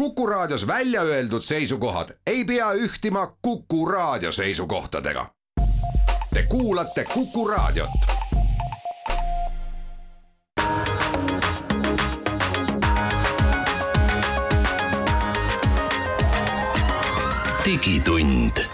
[0.00, 5.26] Kuku Raadios välja öeldud seisukohad ei pea ühtima Kuku Raadio seisukohtadega.
[6.34, 7.90] Te kuulate Kuku Raadiot.
[17.64, 18.64] digitund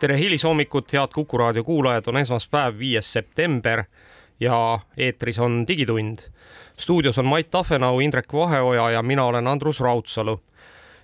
[0.00, 3.84] tere hilishommikut, head Kuku raadio kuulajad, on esmaspäev, viies september
[4.42, 6.18] ja eetris on Digitund.
[6.76, 10.40] stuudios on Mait Tafenau, Indrek Vaheoja ja mina olen Andrus Raudsalu.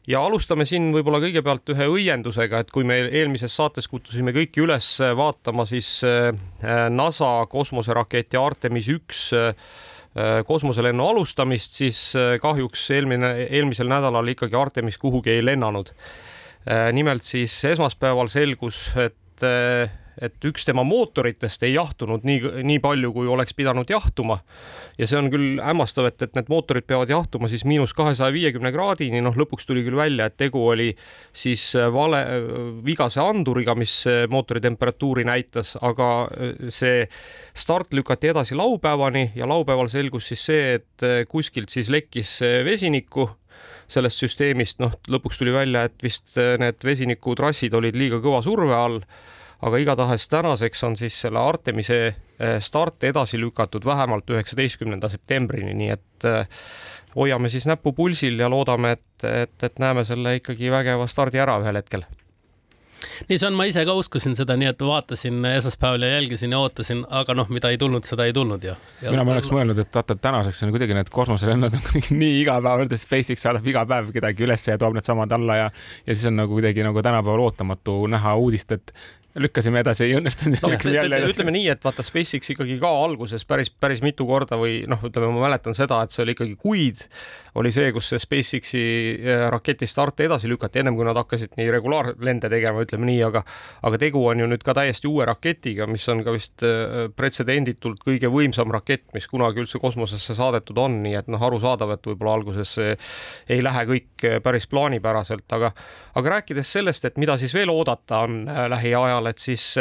[0.08, 4.88] ja alustame siin võib-olla kõigepealt ühe õiendusega, et kui me eelmises saates kutsusime kõiki üles
[5.16, 6.32] vaatama siis äh,
[6.90, 9.52] NASA kosmoseraketi Artemis üks äh,
[10.46, 15.94] kosmoselennu alustamist, siis äh, kahjuks eelmine, eelmisel nädalal ikkagi Artemis kuhugi ei lennanud
[16.92, 19.44] nimelt siis esmaspäeval selgus, et,
[20.22, 24.40] et üks tema mootoritest ei jahtunud nii, nii palju, kui oleks pidanud jahtuma.
[24.98, 28.72] ja see on küll hämmastav, et, et need mootorid peavad jahtuma siis miinus kahesaja viiekümne
[28.74, 30.90] kraadini, noh, lõpuks tuli küll välja, et tegu oli
[31.32, 32.24] siis äh, vale,
[32.84, 36.08] vigase anduriga, mis mootori temperatuuri näitas, aga
[36.74, 37.04] see
[37.54, 43.28] start lükati edasi laupäevani ja laupäeval selgus siis see, et kuskilt siis lekkis vesinikku
[43.88, 48.76] sellest süsteemist, noh, lõpuks tuli välja, et vist äh, need vesinikutrassid olid liiga kõva surve
[48.76, 49.00] all,
[49.62, 55.90] aga igatahes tänaseks on siis selle Artemise äh, start edasi lükatud vähemalt üheksateistkümnenda septembrini, nii
[55.96, 56.46] et äh,
[57.16, 61.58] hoiame siis näppu pulsil ja loodame, et, et, et näeme selle ikkagi vägeva stardi ära
[61.62, 62.06] ühel hetkel
[63.28, 66.60] nii see on, ma ise ka uskusin seda, nii et vaatasin esmaspäeval ja jälgisin ja
[66.62, 69.12] ootasin, aga noh, mida ei tulnud, seda ei tulnud ja, ja.
[69.12, 72.40] mina ma oleks mõelnud, et vaata, et tänaseks on kuidagi need kosmoselennud on kuidagi nii
[72.42, 76.38] igapäevaselt, SpaceX saadab iga päev kedagi ülesse ja toob needsamad alla ja ja siis on
[76.42, 78.94] nagu kuidagi nagu tänapäeval ootamatu näha uudist, et
[79.42, 80.70] lükkasime edasi, ei õnnestunud no,.
[81.30, 85.30] ütleme nii, et vaata SpaceX ikkagi ka alguses päris, päris mitu korda või noh, ütleme,
[85.34, 87.04] ma mäletan seda, et see oli ikkagi kuid
[87.54, 88.82] oli see, kus see SpaceX-i
[89.16, 93.42] äh, raketi start edasi lükati, ennem kui nad hakkasid nii regulaarlende tegema, ütleme nii, aga
[93.88, 98.02] aga tegu on ju nüüd ka täiesti uue raketiga, mis on ka vist äh, pretsedenditult
[98.04, 102.36] kõige võimsam rakett, mis kunagi üldse kosmosesse saadetud on, nii et noh, arusaadav, et võib-olla
[102.40, 105.72] alguses ei lähe kõik äh, päris plaanipäraselt, aga
[106.18, 108.42] aga rääkides sellest, et mida siis veel oodata on
[108.72, 109.76] lähiajal, et siis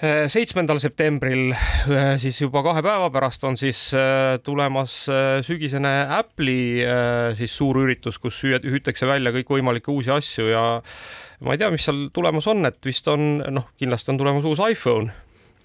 [0.00, 6.80] seitsmendal septembril äh, siis juba kahe päeva pärast on siis äh, tulemas äh, sügisene Apple'i
[7.36, 10.62] siis suur üritus, kus hüütakse välja kõikvõimalikke uusi asju ja
[11.44, 14.62] ma ei tea, mis seal tulemas on, et vist on noh, kindlasti on tulemas uus
[14.64, 15.12] iPhone.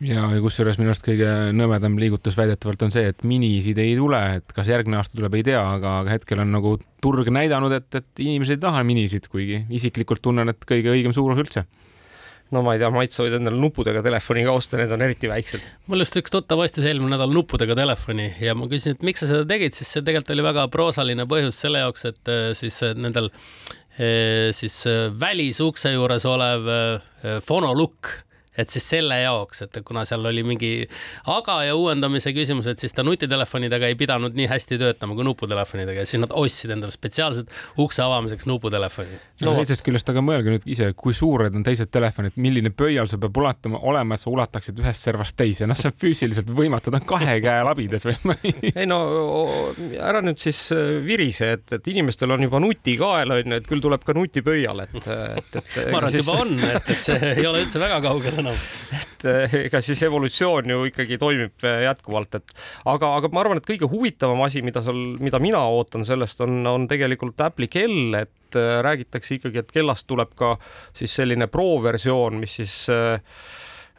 [0.04, 4.52] Ja kusjuures minu arust kõige nõmedam liigutus väidetavalt on see, et minisid ei tule, et
[4.56, 8.60] kas järgmine aasta tuleb, ei tea, aga hetkel on nagu turg näidanud, et, et inimesed
[8.60, 11.64] ei taha minisid, kuigi isiklikult tunnen, et kõige õigem suurus üldse
[12.54, 15.64] no ma ei tea, Mait soovid endale nuppudega telefoni ka osta, need on eriti väiksed.
[15.90, 19.32] mul just üks tuttav ostis eelmine nädal nuppudega telefoni ja ma küsisin, et miks sa
[19.32, 22.94] seda tegid, siis see tegelikult oli väga proosaline põhjus selle jaoks, et äh, siis äh,
[22.98, 24.78] nendel äh, siis
[25.22, 26.70] välisukse juures olev
[27.46, 28.12] fonolukk
[28.58, 30.72] et siis selle jaoks, et kuna seal oli mingi
[31.32, 36.04] aga ja uuendamise küsimus, et siis ta nutitelefonidega ei pidanud nii hästi töötama kui nuputelefonidega
[36.04, 37.52] ja siis nad ostsid endale spetsiaalselt
[37.82, 39.20] ukse avamiseks nuputelefoni.
[39.42, 43.10] no, no teisest küljest aga mõelge nüüd ise, kui suured on teised telefonid, milline pöial
[43.12, 46.94] sul peab ulatama, olema, et sa ulataksid ühest servast teise, noh, see on füüsiliselt võimatu,
[46.94, 49.00] ta on kahe käe labides või ei no
[50.00, 53.84] ära nüüd siis äh, virise, et, et inimestel on juba nutikael on ju, et küll
[53.84, 55.80] tuleb ka nutipöial, et, et, et.
[55.92, 58.62] ma arvan, et juba on, et, et see ei ole üldse väga kaugel enam.
[58.96, 63.62] et eh, ega siis evolutsioon ju ikkagi toimib eh, jätkuvalt, et aga, aga ma arvan,
[63.62, 68.16] et kõige huvitavam asi, mida seal, mida mina ootan sellest on, on tegelikult Apple'i kell,
[68.22, 70.56] et eh, räägitakse ikkagi, et kellast tuleb ka
[70.96, 73.20] siis selline pro-versioon, mis siis äh,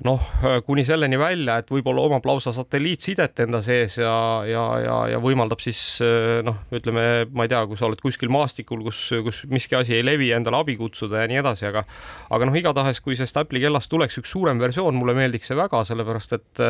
[0.04, 0.24] noh,
[0.66, 4.16] kuni selleni välja, et võib-olla omab lausa satelliitsidet enda sees ja,
[4.48, 5.80] ja, ja, ja võimaldab siis
[6.44, 10.04] noh, ütleme, ma ei tea, kui sa oled kuskil maastikul, kus, kus miski asi ei
[10.04, 11.86] levi, endale abi kutsuda ja nii edasi, aga
[12.28, 15.80] aga noh, igatahes, kui sellest Apple'i kellast tuleks üks suurem versioon, mulle meeldiks see väga,
[15.88, 16.66] sellepärast et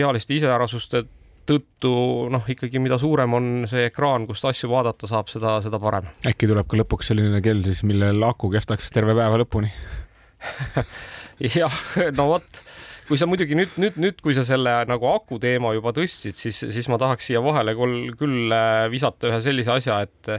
[0.00, 1.04] ealiste iseärasuste
[1.44, 1.92] tõttu
[2.32, 6.08] noh, ikkagi mida suurem on see ekraan, kust asju vaadata saab, seda, seda parem.
[6.24, 9.68] äkki tuleb ka lõpuks selline kell siis, millel aku kestaks terve päeva lõpuni
[11.42, 11.74] jah,
[12.18, 12.60] no vot,
[13.08, 16.62] kui sa muidugi nüüd, nüüd, nüüd, kui sa selle nagu aku teema juba tõstsid, siis,
[16.74, 20.34] siis ma tahaks siia vahele küll, küll äh, visata ühe sellise asja, et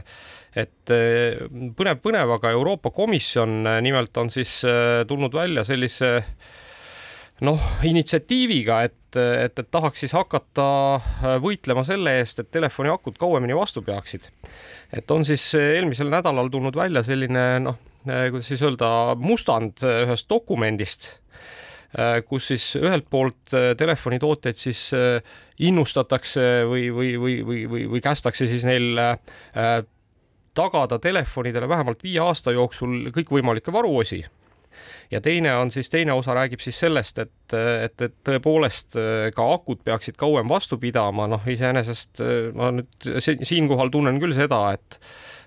[0.56, 1.42] et äh,
[1.76, 4.62] põnev, põnev, aga Euroopa Komisjon äh, nimelt on siis
[5.08, 6.14] tulnud välja sellise
[7.44, 13.56] noh, initsiatiiviga, et, et, et tahaks siis hakata võitlema selle eest, et telefoni akud kauemini
[13.58, 14.30] vastu peaksid.
[14.96, 17.76] et on siis eelmisel nädalal tulnud välja selline noh,
[18.30, 18.88] kuidas siis öelda,
[19.18, 21.08] mustand äh, ühest dokumendist,
[21.98, 24.88] äh, kus siis ühelt poolt telefonitootjaid siis
[25.56, 28.98] innustatakse või, või, või, või, või, või kästakse siis neil
[30.56, 34.22] tagada telefonidele vähemalt viie aasta jooksul kõikvõimalikke varuosi.
[35.10, 38.98] Ja teine on siis, teine osa räägib siis sellest, et, et, et tõepoolest
[39.36, 42.20] ka akud peaksid kauem vastu pidama, noh, iseenesest
[42.56, 44.98] ma nüüd siinkohal tunnen küll seda, et,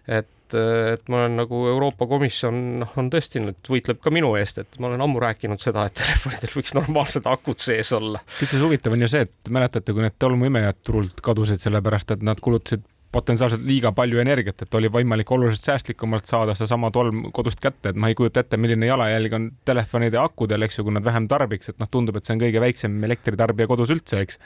[0.07, 4.62] et et ma olen nagu Euroopa Komisjon noh, on tõesti nüüd võitleb ka minu eest,
[4.63, 8.22] et ma olen ammu rääkinud seda, et telefonidel võiks normaalsed akud sees olla.
[8.38, 12.42] kusjuures huvitav on ju see, et mäletate, kui need tolmuimejad turult kadusid, sellepärast et nad
[12.44, 17.90] kulutasid potentsiaalselt liiga palju energiat, et oli võimalik oluliselt säästlikumalt saada sedasama tolm kodust kätte,
[17.90, 21.25] et ma ei kujuta ette, milline jalajälg on telefonide akudel, eks ju, kui nad vähem
[21.31, 24.38] tarbiks, et noh, tundub, et see on kõige väiksem elektritarbija kodus üldse, eks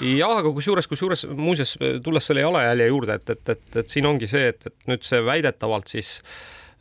[0.00, 4.28] jah, aga kusjuures, kusjuures muuseas tulles selle jalajälje juurde, et, et, et, et siin ongi
[4.30, 6.14] see, et, et nüüd see väidetavalt siis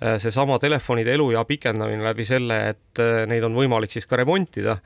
[0.02, 4.80] äh, seesama telefonide eluea pikendamine läbi selle, et äh, neid on võimalik siis ka remontida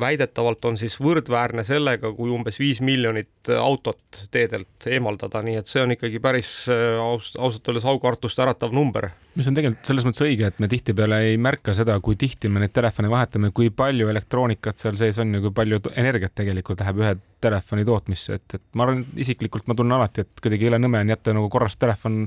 [0.00, 5.84] väidetavalt on siis võrdväärne sellega, kui umbes viis miljonit autot teedelt eemaldada, nii et see
[5.84, 9.06] on ikkagi päris äh, aus, ausalt öeldes aukartust äratav number.
[9.38, 12.64] mis on tegelikult selles mõttes õige, et me tihtipeale ei märka seda, kui tihti me
[12.64, 17.04] neid telefone vahetame, kui palju elektroonikat seal sees on ja kui palju energiat tegelikult läheb
[17.04, 21.04] ühe telefoni tootmisse, et, et ma arvan, isiklikult ma tunnen alati, et kuidagi jõle nõme
[21.04, 22.24] on jätta nagu korras telefon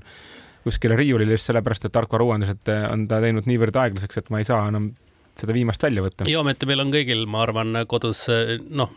[0.64, 4.70] kuskile riiulile just sellepärast, et tarkvarauuendused on ta teinud niivõrd aeglaseks, et ma ei saa
[4.72, 4.94] enam
[5.40, 6.30] seda viimast välja võtta.
[6.30, 8.28] ja ometi meil on kõigil, ma arvan, kodus
[8.70, 8.92] noh,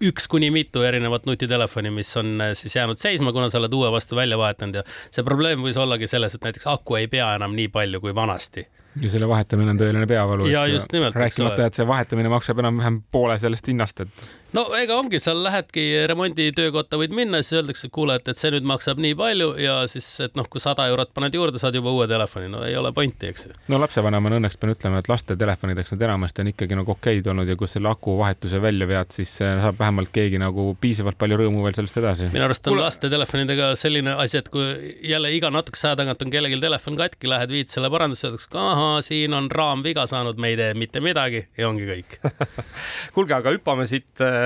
[0.00, 3.90] üks kuni mitu erinevat nutitelefoni, mis on eh, siis jäänud seisma, kuna sa oled uue
[3.92, 7.56] vastu välja vahetanud ja see probleem võis ollagi selles, et näiteks aku ei pea enam
[7.56, 8.66] nii palju kui vanasti
[9.00, 10.48] ja selle vahetamine on tõeline peavalu.
[10.50, 11.14] ja just nimelt.
[11.14, 14.24] rääkimata, et see vahetamine maksab enam-vähem poole sellest hinnast, et
[14.56, 18.50] no ega ongi, seal lähedki remonditöökotta võid minna, siis öeldakse, et kuule, et, et see
[18.54, 21.92] nüüd maksab nii palju ja siis, et noh, kui sada eurot paned juurde, saad juba
[21.94, 23.54] uue telefoni, no ei ole pointi, eks ju.
[23.70, 27.50] no lapsevanemana õnneks pean ütlema, et laste telefonideks nad enamasti on ikkagi nagu okeid olnud
[27.50, 31.40] ja kui selle aku vahetuse välja vead, siis äh, saab vähemalt keegi nagu piisavalt palju
[31.44, 32.30] rõõmu veel sellest edasi.
[32.34, 32.86] minu arust on Kule...
[32.88, 37.30] laste telefonidega selline asi, et kui jälle iga natukese aja tagant on kellelgi telefon katki,
[37.30, 41.02] lähed viid selle parandusse, öeldakse, ahaa, siin on raam viga saanud, me ei tee mitte
[41.04, 42.18] midagi ja ongi kõik
[43.14, 44.39] kuulge, aga hüppame siit telefoni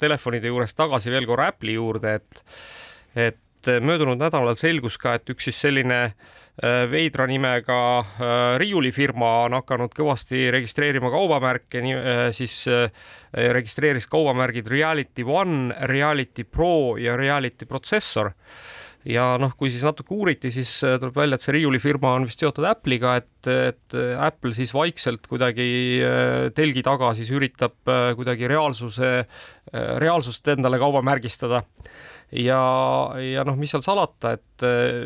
[0.00, 2.42] telefonide juurest tagasi veel korra Apple'i juurde, et,
[3.14, 9.58] et möödunud nädalal selgus ka, et üks siis selline äh, veidra nimega äh, riiulifirma on
[9.60, 12.64] hakanud kõvasti registreerima kaubamärke, äh, siis
[13.36, 18.32] registreeris kaubamärgid Reality One, Reality Pro ja Reality Processor
[19.06, 22.42] ja noh, kui siis natuke uuriti, siis äh, tuleb välja, et see riiulifirma on vist
[22.42, 25.68] seotud Apple'iga, et, et äh, Apple siis vaikselt kuidagi
[26.02, 29.12] äh, telgi taga siis üritab kuidagi reaalsuse,
[30.02, 31.62] reaalsust endale kaubamärgistada
[32.38, 32.60] ja,
[33.20, 34.64] ja noh, mis seal salata, et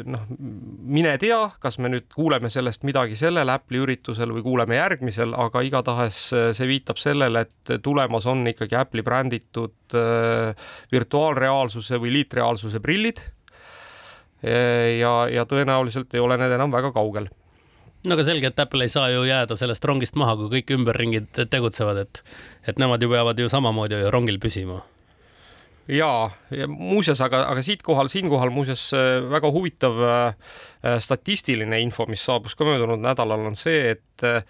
[0.09, 5.35] noh, mine tea, kas me nüüd kuuleme sellest midagi sellel Apple'i üritusel või kuuleme järgmisel,
[5.37, 6.23] aga igatahes
[6.57, 9.99] see viitab sellele, et tulemas on ikkagi Apple'i bränditud
[10.93, 13.25] virtuaalreaalsuse või liitreaalsuse prillid
[14.43, 17.29] ja, ja tõenäoliselt ei ole need enam väga kaugel
[18.07, 21.43] no aga selge, et Apple ei saa ju jääda sellest rongist maha, kui kõik ümberringid
[21.53, 22.23] tegutsevad, et,
[22.69, 24.81] et nemad ju peavad ju samamoodi rongil püsima.
[25.91, 30.35] ja, ja muuseas, aga, aga siitkohal, siinkohal muuseas äh, väga huvitav äh,
[31.03, 34.45] statistiline info, mis saabus ka möödunud nädalal, on see, et äh,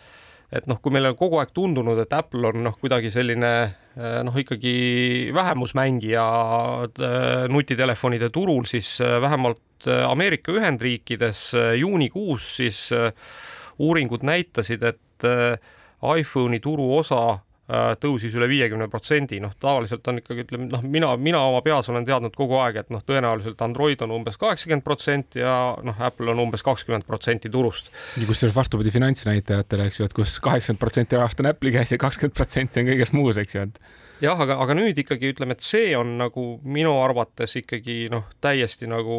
[0.52, 4.20] et noh, kui meile on kogu aeg tundunud, et Apple on noh, kuidagi selline eh,
[4.26, 6.24] noh, ikkagi vähemusmängija
[6.88, 12.80] eh, nutitelefonide turul, siis eh, vähemalt Ameerika Ühendriikides juunikuus siis
[13.80, 15.24] uuringud näitasid, et
[16.04, 17.49] iPhone'i turuosa Äh,
[18.02, 22.06] tõusis üle viiekümne protsendi, noh, tavaliselt on ikkagi ütleme, noh, mina, mina oma peas olen
[22.08, 25.54] teadnud kogu aeg, et noh, tõenäoliselt Android on umbes kaheksakümmend protsenti ja
[25.86, 27.92] noh, Apple on umbes kakskümmend protsenti turust.
[28.26, 32.36] kusjuures vastupidi finantsnäitajatele, eks ju, et kus kaheksakümmend protsenti rahast on Apple'i käes ja kakskümmend
[32.36, 33.80] protsenti on kõiges muus, eks ju, et
[34.20, 38.88] jah, aga, aga nüüd ikkagi ütleme, et see on nagu minu arvates ikkagi noh, täiesti
[38.90, 39.16] nagu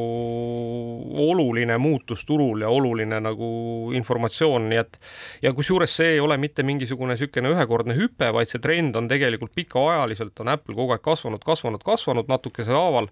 [1.25, 3.49] oluline muutus turul ja oluline nagu
[3.97, 4.99] informatsioon, nii et
[5.45, 9.55] ja kusjuures see ei ole mitte mingisugune niisugune ühekordne hüpe, vaid see trend on tegelikult
[9.57, 13.09] pikaajaliselt on Apple kogu aeg kasvanud, kasvanud, kasvanud natukese haaval.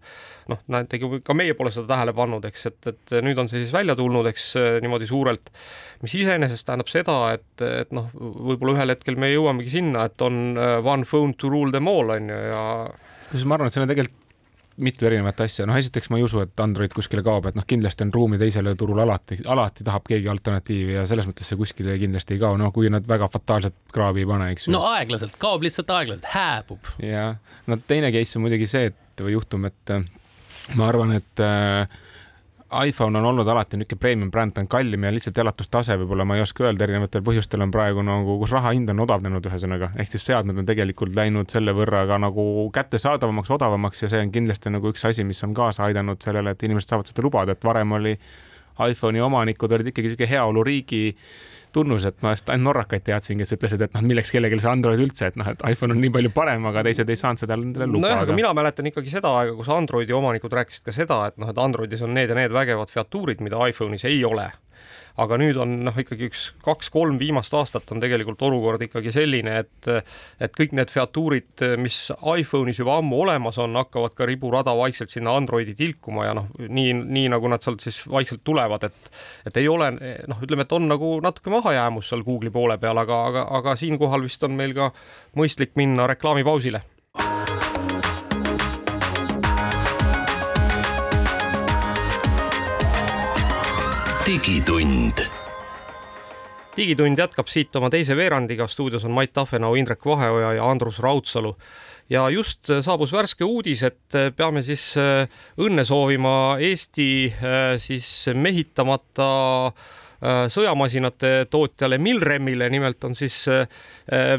[0.49, 3.73] noh, näete, ka meie pole seda tähele pannud, eks, et, et nüüd on see siis
[3.73, 4.45] välja tulnud, eks
[4.81, 5.51] niimoodi suurelt,
[6.01, 10.39] mis iseenesest tähendab seda, et, et noh, võib-olla ühel hetkel me jõuamegi sinna, et on
[10.55, 12.63] uh, one phone to rule the them all on ju ja.
[13.29, 14.25] kusjuures ma arvan, et seal on tegelikult
[14.79, 18.05] mitu erinevat asja, noh, esiteks ma ei usu, et Android kuskile kaob, et noh, kindlasti
[18.05, 22.37] on ruumi teisele turule alati, alati tahab keegi alternatiivi ja selles mõttes see kuskile kindlasti
[22.37, 24.75] ei kao, no kui nad väga fataalset kraavi ei pane, eks ju.
[24.75, 26.93] no aeglaselt, kaob lihtsalt aeglaselt, hääbub.
[27.03, 27.35] jah,
[27.67, 30.05] no teine case on muidugi see, et või juhtum, et äh,
[30.79, 31.99] ma arvan, et äh,
[32.69, 36.37] iPhone on olnud alati niisugune premium bränd, ta on kallim ja lihtsalt elatustase võib-olla ma
[36.37, 40.11] ei oska öelda, erinevatel põhjustel on praegu nagu, kus raha hind on odavnenud, ühesõnaga, ehk
[40.13, 42.45] siis seadmed on tegelikult läinud selle võrra ka nagu
[42.75, 46.67] kättesaadavamaks, odavamaks ja see on kindlasti nagu üks asi, mis on kaasa aidanud sellele, et
[46.69, 48.13] inimesed saavad seda lubada, et varem oli
[48.79, 51.03] iPhone'i omanikud olid ikkagi niisugune heaoluriigi
[51.75, 55.03] tunnus, et ma just ainult norrakaid teadsin, kes ütlesid, et noh, milleks kellelegi see Android
[55.03, 57.89] üldse, et noh, et iPhone on nii palju parem, aga teised ei saanud seda endale
[57.89, 58.07] lubada.
[58.07, 61.51] nojah, aga mina mäletan ikkagi seda aega, kus Androidi omanikud rääkisid ka seda, et noh,
[61.51, 64.49] et Androidis on need ja need vägevad featuurid, mida iPhone'is ei ole
[65.23, 69.89] aga nüüd on noh, ikkagi üks kaks-kolm viimast aastat on tegelikult olukord ikkagi selline, et
[70.39, 75.35] et kõik need featuurid, mis iPhone'is juba ammu olemas on, hakkavad ka riburada vaikselt sinna
[75.37, 79.11] Androidi tilkuma ja noh, nii, nii nagu nad sealt siis vaikselt tulevad, et
[79.49, 83.23] et ei ole noh, ütleme, et on nagu natuke mahajäämus seal Google'i poole peal, aga,
[83.31, 84.91] aga, aga siinkohal vist on meil ka
[85.39, 86.83] mõistlik minna reklaamipausile
[94.25, 95.13] digitund.
[96.77, 101.55] digitund jätkab siit oma teise veerandiga, stuudios on Mait Tafenau, Indrek Vaheoja ja Andrus Raudsalu.
[102.09, 105.29] ja just saabus värske uudis, et peame siis äh,
[105.61, 109.29] õnne soovima Eesti äh, siis mehitamata
[109.67, 113.45] äh, sõjamasinate tootjale Milremile, nimelt on siis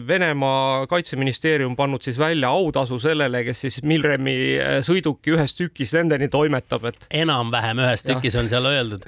[0.06, 4.34] Venemaa kaitseministeerium pannud siis välja autasu sellele, kes siis Milremi
[4.82, 8.42] sõiduki ühes tükis nendeni toimetab, et enam-vähem ühes tükis ja.
[8.42, 9.06] on seal öeldud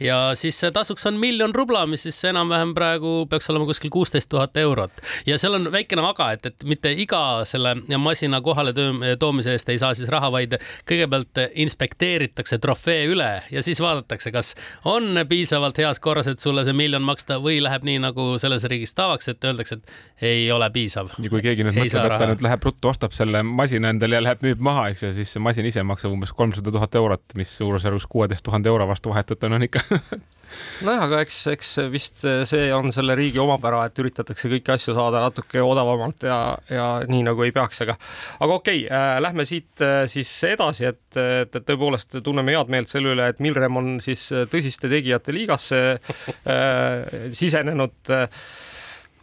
[0.00, 4.56] ja siis tasuks on miljon rubla, mis siis enam-vähem praegu peaks olema kuskil kuusteist tuhat
[4.56, 4.92] eurot.
[5.26, 8.74] ja seal on väikene aga, et, et mitte iga selle masina kohale
[9.18, 10.56] toomise eest ei saa siis raha, vaid
[10.88, 16.76] kõigepealt inspekteeritakse trofee üle ja siis vaadatakse, kas on piisavalt heas korras, et sulle see
[16.76, 21.14] miljon maksta või läheb nii, nagu selles riigis tavaks, et öeldakse, et ei ole piisav.
[21.18, 24.24] ja kui keegi nüüd mõtleb, et ta nüüd läheb ruttu, ostab selle masina endale ja
[24.26, 27.52] läheb müüb maha, eks ju, siis see masin ise maksab umbes kolmsada tuhat eurot, mis
[27.58, 29.83] suurusjärgus kuueteist tuhande euro vastu vahetult on ikka
[30.86, 35.22] nojah, aga eks, eks vist see on selle riigi omapära, et üritatakse kõiki asju saada
[35.24, 36.38] natuke odavamalt ja,
[36.70, 37.96] ja nii nagu ei peaks, aga,
[38.44, 43.14] aga okei äh,, lähme siit äh, siis edasi, et, et, tõepoolest tunneme head meelt selle
[43.14, 48.28] üle, et Milrem on siis tõsiste tegijate liigasse äh, sisenenud äh,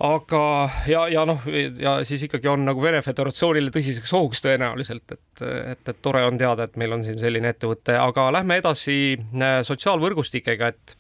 [0.01, 0.43] aga
[0.89, 1.43] ja, ja noh,
[1.79, 6.39] ja siis ikkagi on nagu Vene Föderatsioonile tõsiseks ohuks tõenäoliselt, et, et, et tore on
[6.41, 10.98] teada, et meil on siin selline ettevõte, aga lähme edasi äh, sotsiaalvõrgustikega, et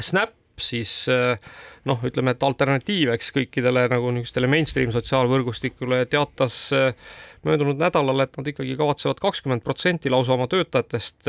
[0.00, 1.36] Snap siis äh,
[1.88, 6.92] noh, ütleme, et alternatiiv, eks kõikidele nagu niisugustele mainstream sotsiaalvõrgustikule teatas äh,
[7.44, 11.28] möödunud nädalal, et nad ikkagi kavatsevad kakskümmend protsenti lausa oma töötajatest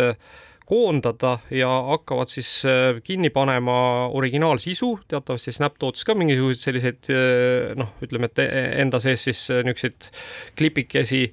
[0.66, 7.76] koondada ja hakkavad siis äh, kinni panema originaalsisu, teatavasti Snap tootis ka mingisuguseid selliseid äh,
[7.78, 8.50] noh, ütleme, et e-,
[8.82, 10.10] enda sees siis äh, niisuguseid
[10.58, 11.28] klipikesi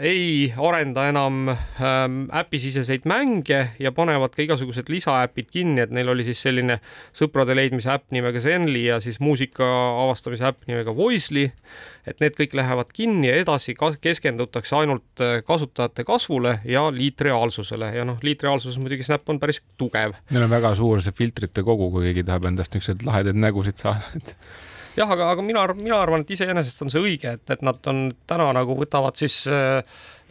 [0.00, 6.26] ei arenda enam ähm, äpisiseseid mänge ja panevad ka igasugused lisaäpid kinni, et neil oli
[6.28, 6.78] siis selline
[7.16, 9.66] sõprade leidmise äpp nimega Zenly ja siis muusika
[10.04, 11.48] avastamise äpp nimega Voicely
[12.08, 18.06] et need kõik lähevad kinni ja edasi keskendutakse ainult äh, kasutajate kasvule ja liitreaalsusele ja
[18.08, 20.16] noh, liitreaalsuses muidugi Snap on päris tugev.
[20.30, 24.12] Neil on väga suur see filtrite kogu, kui keegi tahab endast niisuguseid lahedaid nägusid saada,
[24.16, 24.34] et
[24.98, 28.08] jah, aga, aga mina, mina arvan, et iseenesest on see õige, et, et nad on
[28.28, 29.80] täna nagu võtavad siis äh,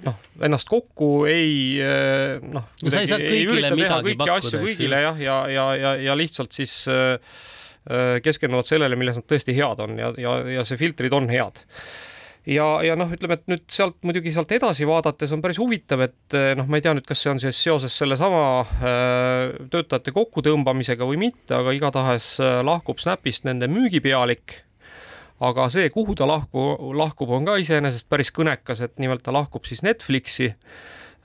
[0.06, 2.70] noh, ennast kokku, ei äh, noh.
[2.84, 6.84] no sa ei saa kõigile midagi pakkuda, kõigile jah, ja, ja, ja, ja lihtsalt siis
[7.88, 11.62] Äh, keskenduvad sellele, milles nad tõesti head on ja, ja, ja see filtrid on head
[12.48, 16.38] ja, ja noh, ütleme, et nüüd sealt muidugi sealt edasi vaadates on päris huvitav, et
[16.38, 21.08] äh, noh, ma ei tea nüüd, kas see on siis seoses sellesama äh, töötajate kokkutõmbamisega
[21.08, 24.64] või mitte, aga igatahes äh, lahkub Snapist nende müügipealik.
[25.38, 29.68] aga see, kuhu ta lahku, lahkub, on ka iseenesest päris kõnekas, et nimelt ta lahkub
[29.70, 30.56] siis Netflixi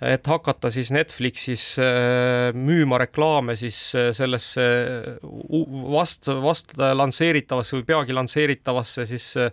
[0.03, 4.65] et hakata siis Netflixis äh, müüma reklaame siis äh, sellesse
[5.93, 9.53] vast, vast lansseeritavasse või peagi lansseeritavasse siis äh,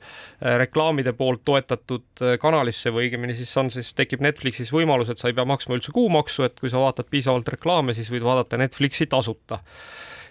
[0.61, 5.37] reklaamide poolt toetatud kanalisse või õigemini siis on siis, tekib Netflixis võimalus, et sa ei
[5.37, 9.61] pea maksma üldse kuumaksu, et kui sa vaatad piisavalt reklaame, siis võid vaadata Netflixi tasuta.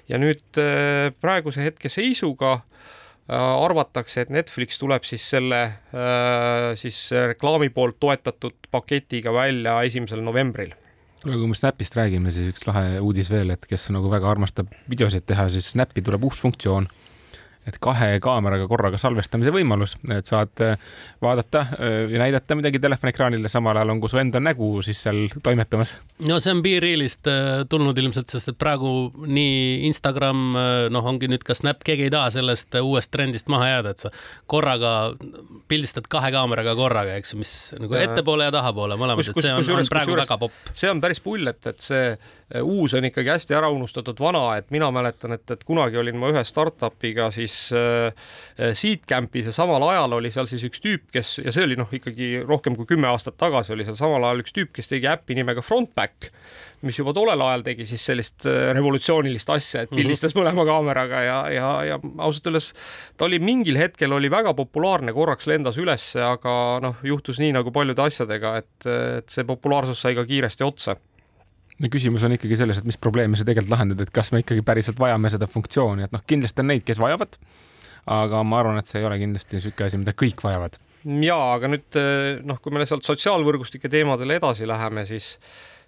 [0.09, 0.59] ja nüüd
[1.21, 2.98] praeguse hetke seisuga äh, Äh,
[3.29, 10.73] arvatakse, et Netflix tuleb siis selle äh, siis reklaami poolt toetatud paketiga välja esimesel novembril
[11.23, 14.71] kuule, kui me Snapist räägime, siis üks lahe uudis veel, et kes nagu väga armastab
[14.91, 16.89] videosid teha, siis Snapi tuleb uus funktsioon.
[17.69, 20.79] Et kahe kaameraga korraga salvestamise võimalus, et saad äh,
[21.23, 25.97] vaadata ja näidata midagi telefoniekraanile, samal ajal on, kui su enda nägu siis seal toimetamas.
[26.27, 27.29] no see on BeRealist
[27.71, 28.93] tulnud ilmselt, sest et praegu
[29.27, 30.45] nii Instagram,
[30.95, 34.13] noh, ongi nüüd ka Snap, keegi ei taha sellest uuest trendist maha jääda, et sa
[34.51, 34.95] korraga
[35.71, 39.83] pildistad kahe kaameraga korraga, eks ju, mis nagu ettepoole ja tahapoole mõlemad, et see on,
[39.83, 40.73] on praegu kus, väga popp.
[40.73, 42.05] see on päris pull, et, et see
[42.55, 46.17] Äh, uus on ikkagi hästi ära unustatud vana, et mina mäletan, et, et kunagi olin
[46.17, 48.13] ma ühe startup'iga siis äh,
[48.59, 51.91] äh Seedcampis ja samal ajal oli seal siis üks tüüp, kes ja see oli noh,
[51.95, 55.37] ikkagi rohkem kui kümme aastat tagasi oli seal samal ajal üks tüüp, kes tegi äppi
[55.39, 56.31] nimega Frontback,
[56.87, 60.03] mis juba tollel ajal tegi siis sellist äh, revolutsioonilist asja, et mhm.
[60.03, 60.47] pildistas mm -hmm.
[60.47, 62.73] mõlema kaameraga ja, ja, ja ausalt öeldes
[63.17, 67.75] ta oli mingil hetkel oli väga populaarne, korraks lendas ülesse, aga noh, juhtus nii nagu
[67.75, 70.97] paljude asjadega, et, et see populaarsus sai ka kiiresti otsa
[71.79, 74.65] no küsimus on ikkagi selles, et mis probleeme sa tegelikult lahendad, et kas me ikkagi
[74.67, 77.39] päriselt vajame seda funktsiooni, et noh, kindlasti on neid, kes vajavad.
[78.09, 80.79] aga ma arvan, et see ei ole kindlasti niisugune asi, mida kõik vajavad.
[81.25, 81.99] ja aga nüüd
[82.49, 85.37] noh, kui me sealt sotsiaalvõrgustike teemadele edasi läheme, siis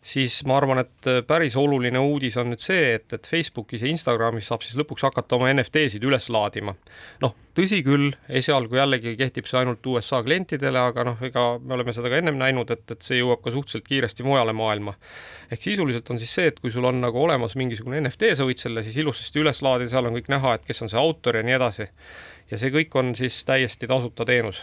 [0.03, 3.91] siis ma arvan, et äh, päris oluline uudis on nüüd see, et, et Facebookis ja
[3.91, 6.75] Instagramis saab siis lõpuks hakata oma NFT-sid üles laadima.
[7.21, 11.93] noh, tõsi küll, esialgu jällegi kehtib see ainult USA klientidele, aga noh, ega me oleme
[11.97, 14.97] seda ka ennem näinud, et, et see jõuab ka suhteliselt kiiresti mujale maailma.
[15.51, 18.63] ehk sisuliselt on siis see, et kui sul on nagu olemas mingisugune NFT, sa võid
[18.63, 21.45] selle siis ilusasti üles laadida, seal on kõik näha, et kes on see autor ja
[21.45, 21.91] nii edasi
[22.51, 24.63] ja see kõik on siis täiesti tasuta teenus.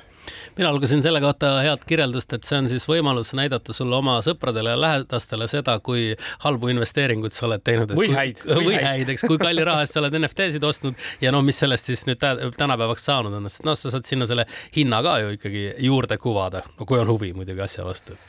[0.57, 4.73] mina lugesin selle kohta head kirjeldust, et see on siis võimalus näidata sulle oma sõpradele
[4.75, 6.09] ja lähedastele seda, kui
[6.43, 7.95] halbu investeeringuid sa oled teinud.
[7.95, 8.43] või häid.
[8.45, 11.91] või häid, eks, kui kalli raha eest sa oled NFT-sid ostnud ja noh, mis sellest
[11.91, 12.23] siis nüüd
[12.57, 16.65] tänapäevaks saanud on, sest noh, sa saad sinna selle hinna ka ju ikkagi juurde kuvada,
[16.79, 18.19] no kui on huvi muidugi asja vastu.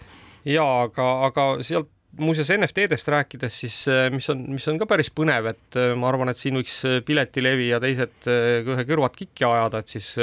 [0.44, 5.10] ja aga, aga sealt muuseas NFT-dest rääkides, siis äh, mis on, mis on ka päris
[5.14, 9.46] põnev, et äh, ma arvan, et siin võiks äh, Piletilevi ja teised ühe kõrvad kikki
[9.48, 10.14] ajada, et siis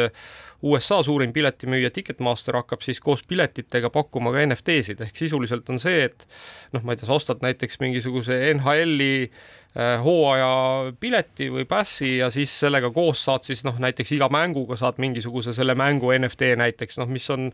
[0.66, 6.08] USA suurim piletimüüja Ticketmaster hakkab siis koos piletitega pakkuma ka NFT-sid ehk sisuliselt on see,
[6.10, 6.26] et
[6.74, 9.30] noh, ma ei tea, sa ostad näiteks mingisuguse NHL-i
[9.76, 15.02] hooaja pileti või passi ja siis sellega koos saad siis noh, näiteks iga mänguga saad
[15.04, 17.50] mingisuguse selle mängu NFT näiteks noh, mis on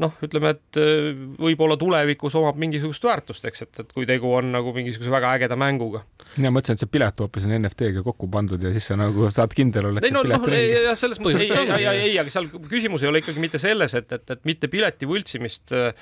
[0.00, 1.10] noh, ütleme, et äh,
[1.42, 5.58] võib-olla tulevikus omab mingisugust väärtust, eks, et, et kui tegu on nagu mingisuguse väga ägeda
[5.60, 6.04] mänguga.
[6.40, 9.52] ja mõtlesin, et see pilet hoopis on NFT-ga kokku pandud ja siis sa nagu saad
[9.56, 12.48] kindel olla, et ei, no, no, jah, selles mõttes ei, ei, ei, ei, aga seal
[12.70, 15.92] küsimus ei ole ikkagi mitte selles, et, et, et mitte pileti võltsimist äh,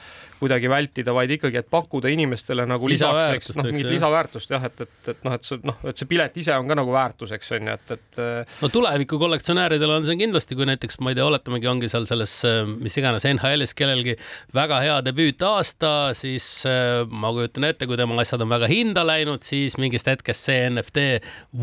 [0.40, 4.86] kuidagi vältida, vaid ikkagi, et pakkuda inimestele nagu lisaks, eks noh, mingit lisaväärtust jah, et,
[4.86, 7.56] et, et noh, et see noh, et see pilet ise on ka nagu väärtus, eks
[7.58, 8.22] on ju, et, et.
[8.22, 12.06] Äh, no tuleviku kollektsionääridel on see kindlasti, kui näiteks ma ei tea, oletamegi, ongi seal
[12.08, 12.38] selles
[12.80, 14.16] mis iganes NHL-is kellelgi
[14.56, 19.44] väga hea debüütaasta, siis äh, ma kujutan ette, kui tema asjad on väga hinda läinud,
[19.46, 21.06] siis mingist hetkest see NFT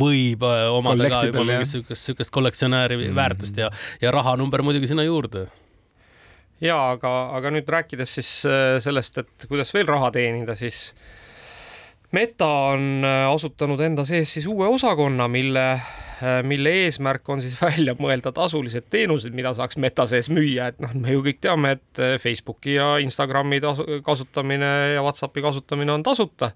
[0.01, 3.15] võib äh, omada ka juba mingit sihukest, sihukest kollektsionääri mm -hmm.
[3.21, 5.47] väärtust ja, ja rahanumber muidugi sinna juurde
[6.61, 10.93] ja aga, aga nüüd rääkides siis äh, sellest, et kuidas veel raha teenida, siis
[12.11, 15.65] Meta on asutanud enda sees siis uue osakonna, mille
[16.43, 20.93] mille eesmärk on siis välja mõelda tasulised teenused, mida saaks meta sees müüa, et noh,
[20.97, 23.61] me ju kõik teame, et äh, Facebooki ja Instagrami
[24.05, 26.51] kasutamine ja Whatsappi kasutamine on tasuta.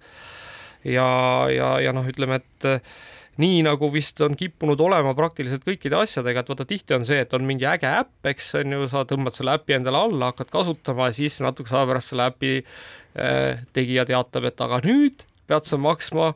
[0.84, 1.08] ja,
[1.54, 2.94] ja, ja noh, ütleme, et äh,
[3.42, 7.34] nii nagu vist on kippunud olema praktiliselt kõikide asjadega, et vaata tihti on see, et
[7.34, 11.10] on mingi äge äpp, eks on ju, sa tõmbad selle äpi endale alla, hakkad kasutama
[11.10, 15.80] ja siis natukese aja pärast selle äpi äh, tegija teatab, et aga nüüd pead sa
[15.82, 16.34] maksma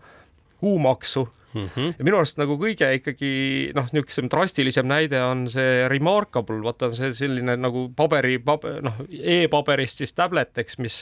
[0.62, 1.70] kuumaksu mm.
[1.76, 1.94] -hmm.
[1.98, 3.32] ja minu arust nagu kõige ikkagi
[3.76, 10.04] noh, niisugusem drastilisem näide on see Remarkable, vaata see selline nagu paberi paber,, noh e-paberist
[10.04, 11.02] siis tablet, eks, mis,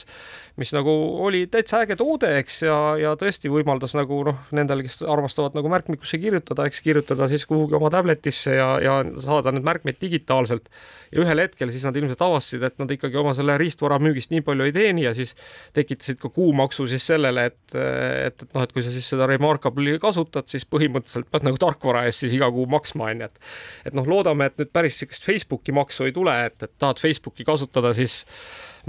[0.60, 0.92] mis nagu
[1.26, 5.70] oli täitsa äge toode, eks, ja, ja tõesti võimaldas nagu noh, nendel, kes armastavad nagu
[5.72, 10.70] märkmikusse kirjutada, eks kirjutada siis kuhugi oma tabletisse ja, ja saada need märkmeid digitaalselt.
[11.12, 14.42] ja ühel hetkel siis nad ilmselt avastasid, et nad ikkagi oma selle riistvara müügist nii
[14.46, 15.34] palju ei teeni ja siis
[15.76, 19.98] tekitasid ka kuumaksu siis sellele, et, et, et noh, et kui sa siis seda Remarkable'i
[20.02, 23.38] kasutad, ostad, siis põhimõtteliselt pead nagu tarkvara eest siis iga kuu maksma, onju, et
[23.86, 27.44] et noh, loodame, et nüüd päris niisugust Facebooki maksu ei tule, et, et tahad Facebooki
[27.44, 28.24] kasutada, siis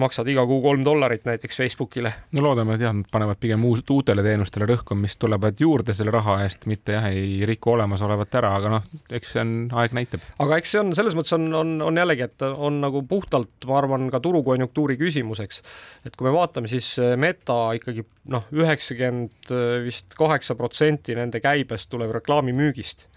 [0.01, 2.13] maksad iga kuu kolm dollarit näiteks Facebookile.
[2.31, 6.13] no loodame, et jah, nad panevad pigem uus, uutele teenustele rõhku, mis tulevad juurde selle
[6.15, 10.25] raha eest, mitte jah, ei riku olemasolevat ära, aga noh, eks see on, aeg näitab.
[10.45, 13.79] aga eks see on, selles mõttes on, on, on jällegi, et on nagu puhtalt, ma
[13.81, 15.61] arvan, ka turukonjunktuuri küsimuseks.
[16.05, 19.51] et kui me vaatame, siis Meta ikkagi noh, üheksakümmend
[19.85, 23.07] vist kaheksa protsenti nende käibest tuleb reklaamimüügist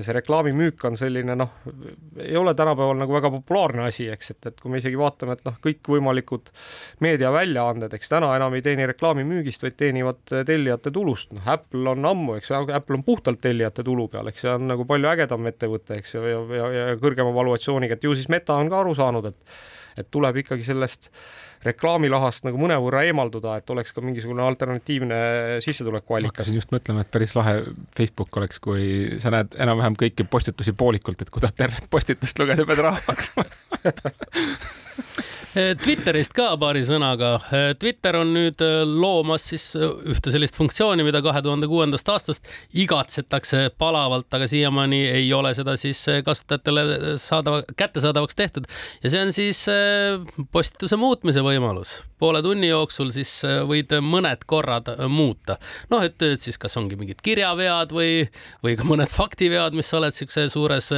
[0.00, 1.52] ja see reklaamimüük on selline noh,
[2.24, 5.44] ei ole tänapäeval nagu väga populaarne asi, eks, et, et kui me isegi vaatame, et
[5.46, 6.48] noh, kõikvõimalikud
[7.04, 12.38] meediaväljaanded, eks täna enam ei teeni reklaamimüügist, vaid teenivad tellijate tulust, noh Apple on ammu,
[12.40, 16.16] eks, Apple on puhtalt tellijate tulu peal, eks see on nagu palju ägedam ettevõte, eks
[16.16, 19.60] ju, ja, ja, ja, kõrgema valuatsiooniga, et ju siis Meta on ka aru saanud, et
[19.98, 21.10] et tuleb ikkagi sellest
[21.64, 25.18] reklaamilahast nagu mõnevõrra eemalduda, et oleks ka mingisugune alternatiivne
[25.64, 26.32] sissetulekuallikas.
[26.32, 27.58] hakkasin just mõtlema, et päris lahe
[27.96, 32.64] Facebook oleks, kui sa näed enam-vähem kõiki postitusi poolikult, et kui tahad tervet postitust lugeda,
[32.68, 33.44] pead raha maksma
[35.54, 37.32] Twitterist ka paari sõnaga.
[37.50, 42.46] Eh, Twitter on nüüd eh, loomas siis ühte sellist funktsiooni, mida kahe tuhande kuuendast aastast
[42.78, 48.70] igatsetakse palavalt, aga siiamaani ei ole seda siis kasutajatele saadava, kättesaadavaks tehtud
[49.02, 49.64] ja see on siis
[50.54, 51.98] postituse muutmise võimalus.
[52.20, 53.32] Poole tunni jooksul siis
[53.66, 55.58] võid mõned korrad muuta.
[55.90, 58.28] noh, et, et siis kas ongi mingid kirjavead või,
[58.62, 60.92] või ka mõned faktivead, mis sa oled siukse suures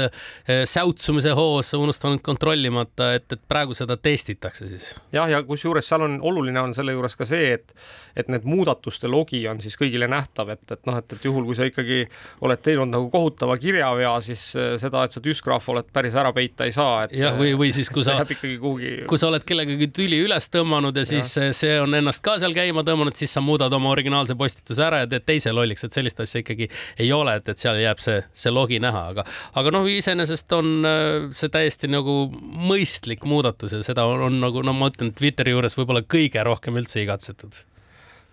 [0.68, 4.94] säutsumise hoos unustanud kontrollimata, et, et praegu seda testid valitakse siis.
[5.12, 7.74] jah, ja kusjuures seal on oluline on selle juures ka see, et
[8.16, 11.56] et need muudatuste logi on siis kõigile nähtav, et, et noh, et, et juhul, kui
[11.56, 12.02] sa ikkagi
[12.44, 16.68] oled teinud nagu kohutava kirjavea, siis äh, seda, et sa düsgraaf oled päris ära peita
[16.68, 17.06] ei saa.
[17.08, 21.11] jah, või, või siis kui sa, kui sa oled kellegagi tüli üles tõmmanud ja siis
[21.20, 21.48] ja.
[21.56, 25.10] see on ennast ka seal käima tõmmanud, siis sa muudad oma originaalse postituse ära ja
[25.10, 26.70] teed teise lolliks, et sellist asja ikkagi
[27.02, 29.26] ei ole, et, et seal jääb see, see logi näha, aga,
[29.58, 32.24] aga noh, iseenesest on äh, see täiesti nagu
[32.70, 36.80] mõistlik muudatus ja seda on, on nagu no ma ütlen, Twitteri juures võib-olla kõige rohkem
[36.80, 37.62] üldse igatsetud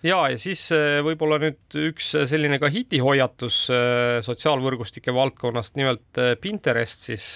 [0.05, 6.35] ja, ja siis äh, võib-olla nüüd üks selline ka hitihoiatus äh, sotsiaalvõrgustike valdkonnast, nimelt äh,
[6.39, 7.35] Pinterest siis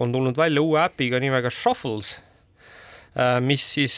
[0.00, 2.16] on tulnud välja uue äpiga nimega Shuffles,
[3.44, 3.94] mis siis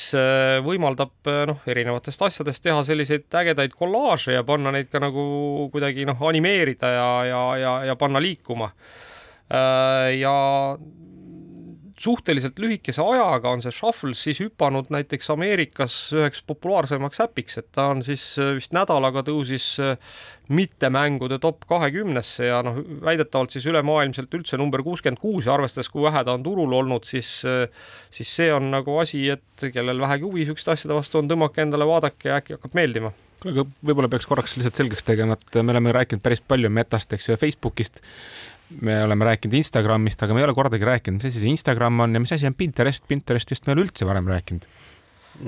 [0.66, 6.18] võimaldab noh, erinevatest asjadest teha selliseid ägedaid kollaaže ja panna neid ka nagu kuidagi noh,
[6.26, 8.72] animeerida ja, ja, ja, ja panna liikuma.
[10.18, 10.34] ja
[12.00, 17.88] suhteliselt lühikese ajaga on see Shuffle siis hüpanud näiteks Ameerikas üheks populaarsemaks äpiks, et ta
[17.92, 19.94] on siis äh, vist nädalaga tõusis äh,
[20.48, 26.04] mittemängude top kahekümnesse ja noh, väidetavalt siis ülemaailmselt üldse number kuuskümmend kuus ja arvestades, kui
[26.04, 27.68] vähe ta on turul olnud, siis äh,
[28.10, 31.86] siis see on nagu asi, et kellel vähegi huvi niisuguste asjade vastu on, tõmmake endale,
[31.88, 33.14] vaadake ja äkki hakkab meeldima.
[33.42, 37.12] Kuule, aga võib-olla peaks korraks lihtsalt selgeks tegema, et me oleme rääkinud päris palju Metast,
[37.14, 38.02] eks ju, ja Facebookist
[38.80, 42.16] me oleme rääkinud Instagramist, aga me ei ole kordagi rääkinud, mis asi see Instagram on
[42.16, 43.04] ja mis asi on Pinterest.
[43.08, 44.66] Pinterestist me ei ole üldse varem rääkinud.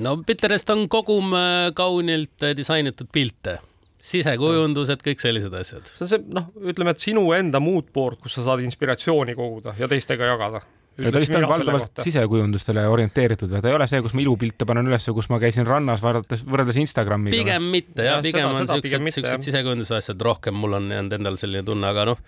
[0.03, 3.59] no Pinterest on kogum äh, kaunilt äh, disainitud pilte
[4.07, 5.89] sisekujundused, kõik sellised asjad.
[5.91, 9.89] see on see, noh, ütleme, et sinu enda moodboard, kus sa saad inspiratsiooni koguda ja
[9.91, 14.15] teistega jagada ja ta vist on valdavalt sisekujundustele orienteeritud või ta ei ole see, kus
[14.17, 17.37] ma ilupilte panen ülesse, kus ma käisin rannas vaadates, võrreldes Instagramiga?
[17.37, 21.17] pigem mitte jah ja,, pigem seda, on siuksed, siuksed sisekujunduse asjad rohkem, mul on jäänud
[21.19, 22.23] endal selline tunne, aga noh.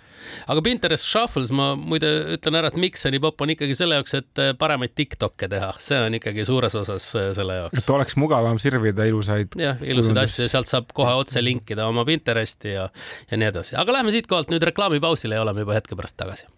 [0.53, 3.99] aga Pinterest Shuffles, ma muide ütlen ära, et miks see nii popp on ikkagi selle
[4.01, 7.81] jaoks, et eh, paremaid Tiktok'e teha, see on ikkagi suures osas eh, selle jaoks.
[7.81, 9.57] et oleks mugavam sirvida ilusaid.
[9.61, 12.89] jah, ilusaid asju ja sealt saab kohe otse linkida oma Pinteresti ja,
[13.31, 16.49] ja nii edasi, aga lähme siitkohalt nüüd reklaamipausile ja oleme juba hetke pärast tagasi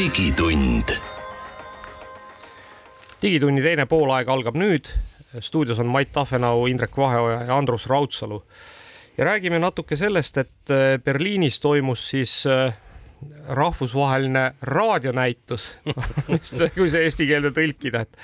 [0.00, 0.88] digitund.
[3.22, 4.88] digitunni teine poolaeg algab nüüd.
[5.44, 8.42] stuudios on Mait Tafenau, Indrek Vaheoja ja Andrus Raudsalu.
[9.18, 12.72] ja räägime natuke sellest, et äh, Berliinis toimus siis äh,
[13.48, 15.76] rahvusvaheline raadionäitus
[16.74, 18.16] kui see eesti keelde tõlkida, et,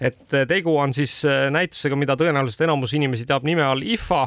[0.00, 4.26] et äh, tegu on siis näitusega, mida tõenäoliselt enamus inimesi teab nime all IFA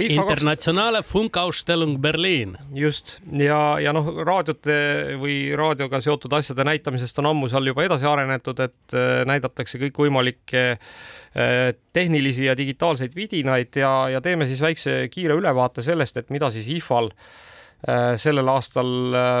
[0.00, 2.58] Internationale Funkausstellung Berliin.
[2.74, 4.76] just ja, ja noh, raadiote
[5.20, 10.64] või raadioga seotud asjade näitamisest on ammu seal juba edasi arenetud, et äh, näidatakse kõikvõimalikke
[10.72, 16.50] äh, tehnilisi ja digitaalseid vidinaid ja, ja teeme siis väikse kiire ülevaate sellest, et mida
[16.54, 18.92] siis IFA-l äh, sellel aastal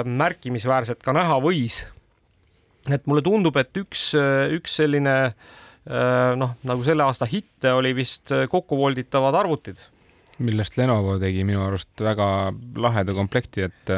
[0.04, 1.82] märkimisväärselt ka näha võis.
[2.90, 4.12] et mulle tundub, et üks,
[4.52, 5.16] üks selline
[6.38, 9.80] noh, nagu selle aasta hitte oli vist kokkuvolditavad arvutid
[10.38, 12.26] millest Lenovo tegi minu arust väga
[12.80, 13.92] laheda komplekti, et,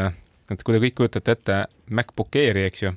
[0.51, 1.61] et kui te kõik kujutate ette
[1.94, 2.94] MacBook Airi, eks ju,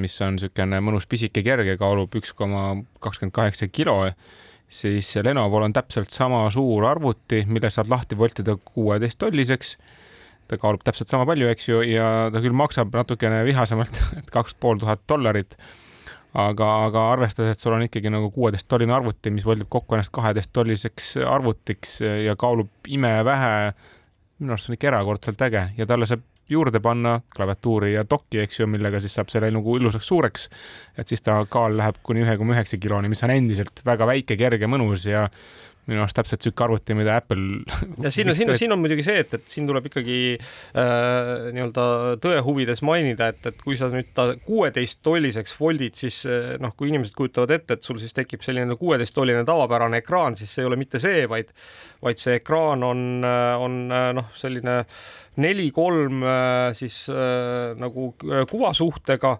[0.00, 2.68] mis on niisugune mõnus pisike kerge, kaalub üks koma
[3.04, 3.98] kakskümmend kaheksa kilo,
[4.68, 9.76] siis Lenovol on täpselt sama suur arvuti, mille saad lahti voltida kuueteist tolliseks.
[10.46, 14.54] ta kaalub täpselt sama palju, eks ju, ja ta küll maksab natukene vihasemalt, et kaks
[14.60, 15.56] pool tuhat dollarit
[16.36, 20.12] aga, aga arvestades, et sul on ikkagi nagu kuueteist tolline arvuti, mis võrdleb kokku ennast
[20.14, 23.52] kaheteist tolliseks arvutiks ja kaalub imevähe,
[24.40, 28.38] minu arust see on ikka erakordselt äge ja talle saab juurde panna klaviatuuri ja dokki,
[28.44, 30.48] eks ju, millega siis saab selle nagu ilusaks suureks.
[30.98, 34.36] et siis ta kaal läheb kuni ühe koma üheksa kiloni, mis on endiselt väga väike,
[34.38, 35.26] kerge, mõnus ja
[35.86, 37.62] minu arust täpselt sihuke arvuti, mida Apple.
[38.04, 41.86] ja siin, siin, siin on muidugi see, et, et siin tuleb ikkagi äh, nii-öelda
[42.22, 46.74] tõe huvides mainida, et, et kui sa nüüd ta kuueteist tolliseks foldid, siis äh, noh,
[46.76, 50.64] kui inimesed kujutavad ette, et sul siis tekib selline kuueteist tolline tavapärane ekraan, siis see
[50.64, 51.52] ei ole mitte see, vaid,
[52.04, 54.82] vaid see ekraan on, äh, on äh, noh, selline
[55.42, 56.22] neli kolm
[56.78, 58.14] siis äh, nagu
[58.48, 59.34] kuvasuhtega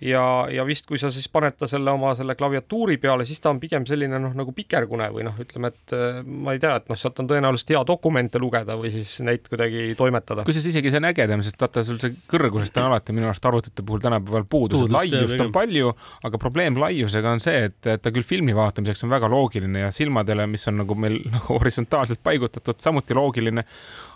[0.00, 3.52] ja, ja vist, kui sa siis paned ta selle oma selle klaviatuuri peale, siis ta
[3.52, 6.88] on pigem selline noh, nagu pikergune või noh, ütleme, et äh, ma ei tea, et
[6.90, 10.46] noh, sealt on tõenäoliselt hea dokumente lugeda või siis neid kuidagi toimetada.
[10.48, 13.84] kusjuures isegi see on ägedam, sest vaata, sul see kõrgusest on alati minu arust arvutite
[13.86, 15.92] puhul tänapäeval puudus, et laiust on palju,
[16.28, 20.48] aga probleem laiusega on see, et ta küll filmi vaatamiseks on väga loogiline ja silmadele,
[20.50, 23.66] mis on nagu meil nagu horisontaalselt paigutatud, samuti loogiline,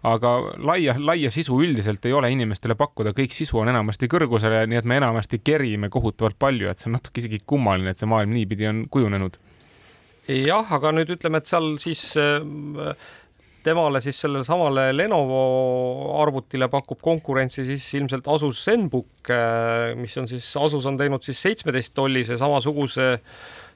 [0.05, 4.83] aga laia, laia sisu üldiselt ei ole inimestele pakkuda, kõik sisu on enamasti kõrgusele, nii
[4.83, 8.35] et me enamasti kerime kohutavalt palju, et see on natuke isegi kummaline, et see maailm
[8.37, 9.41] niipidi on kujunenud.
[10.29, 12.45] jah, aga nüüd ütleme, et seal siis äh,
[13.65, 15.41] temale siis sellele samale Lenovo
[16.21, 21.41] arvutile pakub konkurentsi siis ilmselt Asus ZenBook, äh, mis on siis, Asus on teinud siis
[21.49, 23.15] seitsmeteist tollise samasuguse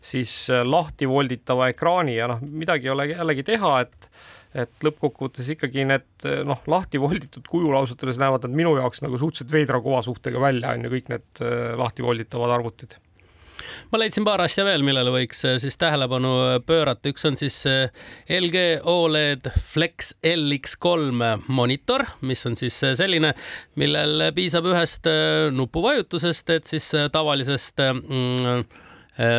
[0.01, 4.08] siis äh, lahti volditava ekraani ja noh, midagi ei ole jällegi teha, et
[4.57, 9.19] et lõppkokkuvõttes ikkagi need noh, lahti volditud kujul ausalt öeldes näevad nad minu jaoks nagu
[9.21, 12.97] suhteliselt veidra kuvasuhtega välja, on ju, kõik need äh, lahti volditavad arvutid.
[13.93, 17.61] Ma leidsin paar asja veel, millele võiks äh, siis tähelepanu äh, pöörata, üks on siis
[17.69, 23.35] LG Oled Flex LX3 monitor, mis on siis selline,
[23.81, 25.09] millel piisab ühest
[25.55, 28.87] nupuvajutusest, et siis tavalisest mm,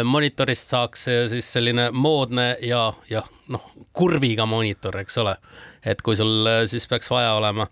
[0.03, 3.21] monitorist saaks siis selline moodne ja, ja
[3.53, 5.35] noh, kurviga monitor, eks ole.
[5.85, 7.67] et kui sul äh, siis peaks vaja olema.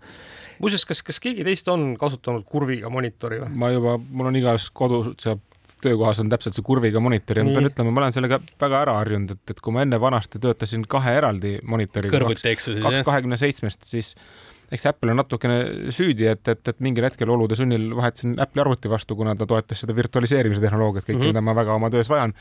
[0.58, 3.52] muuseas, kas, kas keegi teist on kasutanud kurviga monitori või?
[3.54, 5.36] ma juba, mul on igas kodus ja
[5.82, 8.96] töökohas on täpselt see kurviga monitor ja ma pean ütlema, ma olen sellega väga ära
[8.98, 12.16] harjunud, et, et kui ma enne vanasti töötasin kahe eraldi monitoriga.
[12.16, 13.04] kõrvuti, eks ju siis, jah?
[13.06, 14.14] kahekümne seitsmest, siis
[14.72, 15.58] eks Apple on natukene
[15.94, 19.84] süüdi, et, et, et mingil hetkel olude sunnil vahetasin Apple'i arvuti vastu, kuna ta toetas
[19.84, 21.38] seda virtualiseerimise tehnoloogiat, kõike mm, -hmm.
[21.38, 22.34] mida ma väga oma töös vajan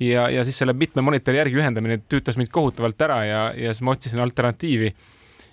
[0.00, 3.84] ja, ja siis selle mitme monitori järgi ühendamine tüütas mind kohutavalt ära ja, ja siis
[3.86, 4.92] ma otsisin alternatiivi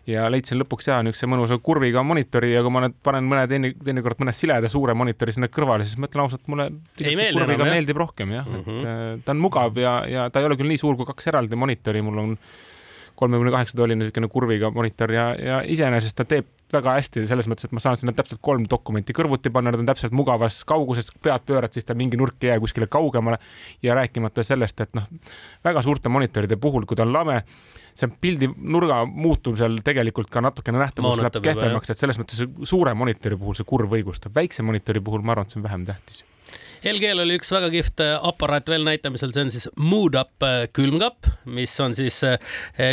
[0.09, 3.71] ja leidsin lõpuks jah, niisuguse mõnusa kurviga monitori ja kui ma nüüd panen mõne teine,
[3.85, 6.67] teinekord mõne sileda suure monitori sinna kõrvale, siis ma ütlen ausalt, mulle
[6.99, 8.81] kurviga enam, meeldib rohkem jah mm, -hmm.
[8.81, 8.91] et mhm.
[8.91, 11.59] äh, ta on mugav ja, ja ta ei ole küll nii suur kui kaks eraldi
[11.59, 12.37] monitori, mul on
[13.15, 17.67] kolmekümne kaheksa tolline niisugune kurviga monitor ja, ja iseenesest ta teeb väga hästi selles mõttes,
[17.67, 21.45] et ma saan sinna täpselt kolm dokumenti kõrvuti panna, nad on täpselt mugavas kauguses, pead
[21.45, 23.37] pöörad, siis ta mingi nurk ei jää kuskile kaugemale
[23.85, 25.05] ja rääkimata sellest, et noh,
[25.65, 27.43] väga suurte monitoride puhul, kui ta on lame,
[27.93, 33.37] see pildi nurga muutumisel tegelikult ka natukene nähtavus läheb kehvemaks, et selles mõttes suure monitori
[33.37, 36.23] puhul see kurv õigustab, väikse monitori puhul ma arvan, et see on vähem tähtis
[36.83, 40.65] LG-l oli üks väga kihvt äh, aparaat veel näitamisel, see on siis Mood Up äh,
[40.75, 42.35] külmkapp, mis on siis äh,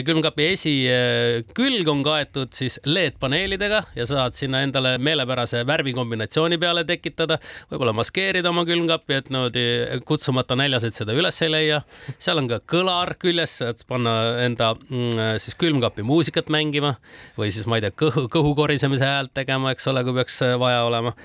[0.06, 7.40] külmkapi esikülg on kaetud siis LED-paneelidega ja saad sinna endale meelepärase värvikombinatsiooni peale tekitada,
[7.72, 9.64] võib-olla maskeerida oma külmkappi, et niimoodi
[10.06, 11.82] kutsumata näljased seda üles ei leia.
[12.22, 16.94] seal on ka kõlar küljes, saad panna enda mm, siis külmkapi muusikat mängima
[17.34, 20.86] või siis ma ei tea, kõhu, kõhu korisemise häält tegema, eks ole, kui peaks vaja
[20.86, 21.16] olema.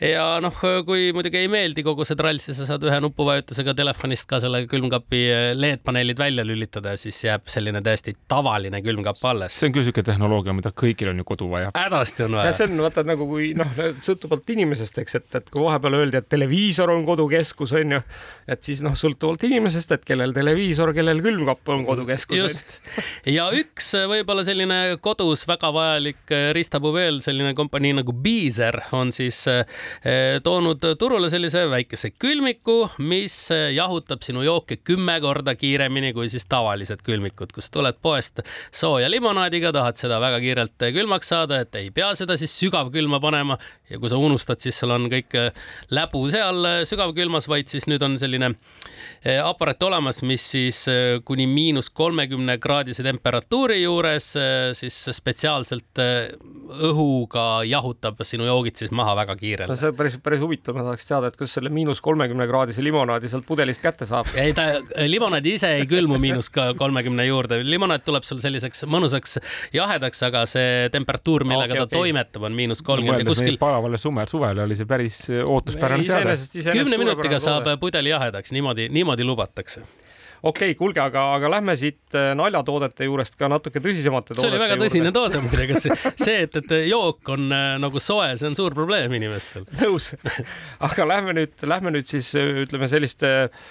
[0.00, 4.28] ja noh, kui muidugi ei meeldi kogu see trall, siis sa saad ühe nupuvajutusega telefonist
[4.30, 9.56] ka selle külmkapi eh, LED-paneelid välja lülitada ja siis jääb selline täiesti tavaline külmkapp alles.
[9.56, 11.72] see on küll niisugune tehnoloogia, mida kõigil on ju kodu vaja.
[11.76, 12.54] hädasti on vaja.
[12.56, 13.72] see on vaata nagu kui noh,
[14.04, 18.02] sõltuvalt inimesest, eks, et, et kui vahepeal öeldi, et televiisor on kodukeskus, on ju,
[18.48, 22.38] et siis noh, sõltuvalt inimesest, et kellel televiisor, kellel külmkapp on kodukeskus.
[22.38, 22.76] just.
[23.38, 28.78] ja üks eh, võib-olla selline kodus väga vajalik eh, riistapuu veel, selline kompanii nagu Beezer
[28.96, 29.42] on siis
[30.42, 36.44] toonud turule sellise väikese väikese külmiku, mis jahutab sinu jooke kümme korda kiiremini kui siis
[36.46, 41.90] tavalised külmikud, kus tuled poest sooja limonaadiga, tahad seda väga kiirelt külmaks saada, et ei
[41.90, 43.56] pea seda siis sügavkülma panema
[43.90, 45.36] ja kui sa unustad, siis sul on kõik
[45.94, 48.52] läbu seal sügavkülmas, vaid siis nüüd on selline
[49.22, 50.84] eh, aparaat olemas, mis siis
[51.26, 54.32] kuni miinus kolmekümne kraadise temperatuuri juures
[54.76, 56.00] siis spetsiaalselt
[56.66, 59.70] õhuga jahutab sinu joogid siis maha väga kiirelt.
[59.70, 62.84] no see on päris, päris huvitav, ma tahaks teada, et kus selle miinus kolmekümne kraadise
[62.84, 64.30] limonaadi sealt pudelist kätte saab?
[64.38, 64.66] ei, ta,
[65.06, 69.38] limonaad ise ei külmu miinus kolmekümne juurde, limonaad tuleb sul selliseks mõnusaks
[69.76, 72.02] jahedaks, aga see temperatuur, millega okay, ta okay.
[72.02, 73.58] toimetab, on miinus kolmkümmend ja kuskil.
[73.76, 76.72] Palavale suvel, suvel oli see päris ootuspärane seade.
[76.72, 79.84] kümne minutiga saab pudeli jahedaks, niimoodi, niimoodi lubatakse
[80.42, 84.52] okei okay,, kuulge, aga, aga lähme siit äh, naljatoodete juurest ka natuke tõsisemate toodete see
[84.52, 84.88] oli väga juurde.
[84.88, 85.86] tõsine toode muide, kas
[86.26, 89.66] see, et, et jook on äh, nagu soe, see on suur probleem inimestel.
[89.80, 90.12] nõus,
[90.90, 93.66] aga lähme nüüd, lähme nüüd siis ütleme selliste äh,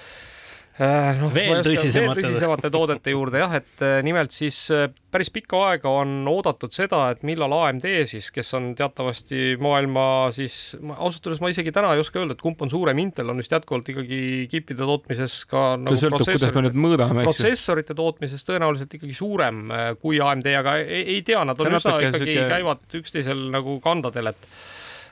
[1.21, 2.23] no, veel tõsisemate.
[2.25, 7.05] tõsisemate toodete juurde jah, et äh, nimelt siis äh, päris pikka aega on oodatud seda,
[7.13, 12.03] et millal AMD siis, kes on teatavasti maailma siis, ausalt öeldes ma isegi täna ei
[12.03, 15.95] oska öelda, et kumb on suurem, Intel on vist jätkuvalt ikkagi kippide tootmises ka nagu
[15.95, 17.31] see sõltub, kuidas me nüüd mõõdame, eks ju.
[17.31, 19.65] protsessorite tootmises tõenäoliselt ikkagi suurem
[20.03, 22.47] kui AMD, aga ei, ei tea, nad on üsna ikkagi süke...
[22.51, 24.49] käivad üksteisel nagu kandadel, et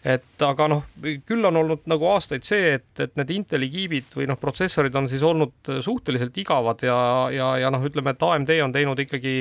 [0.03, 0.81] et aga noh,
[1.27, 5.07] küll on olnud nagu aastaid see, et, et need Inteli kiibid või noh, protsessorid on
[5.11, 6.97] siis olnud suhteliselt igavad ja,
[7.31, 9.37] ja, ja noh, ütleme, et AMD on teinud ikkagi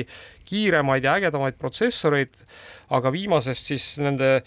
[0.47, 2.45] kiiremaid ja ägedamaid protsessoreid,
[2.95, 4.37] aga viimasest siis nende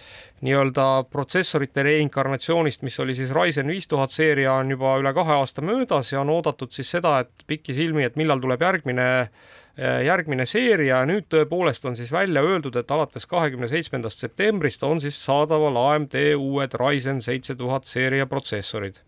[0.45, 5.65] nii-öelda protsessorite reinkarnatsioonist, mis oli siis Ryzen viis tuhat seeria, on juba üle kahe aasta
[5.65, 9.09] möödas ja on oodatud siis seda, et pikisilmi, et millal tuleb järgmine
[9.77, 15.19] järgmine seeria, nüüd tõepoolest on siis välja öeldud, et alates kahekümne seitsmendast septembrist on siis
[15.25, 19.03] saadaval AMD uued Ryzen seitse tuhat seeria protsessorid.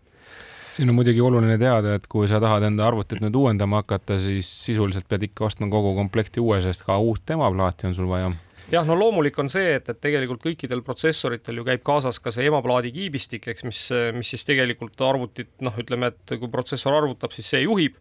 [0.73, 4.47] Siin on muidugi oluline teada, et kui sa tahad enda arvutit nüüd uuendama hakata, siis
[4.67, 8.29] sisuliselt pead ikka ostma kogu komplekti uue, sest ka uut emaplaati on sul vaja.
[8.69, 12.45] Jah, no loomulik on see, et, et tegelikult kõikidel protsessoritel ju käib kaasas ka see
[12.51, 13.79] emaplaadi kiibistik, eks, mis,
[14.13, 17.97] mis siis tegelikult arvutit noh, ütleme, et kui protsessor arvutab, siis see juhib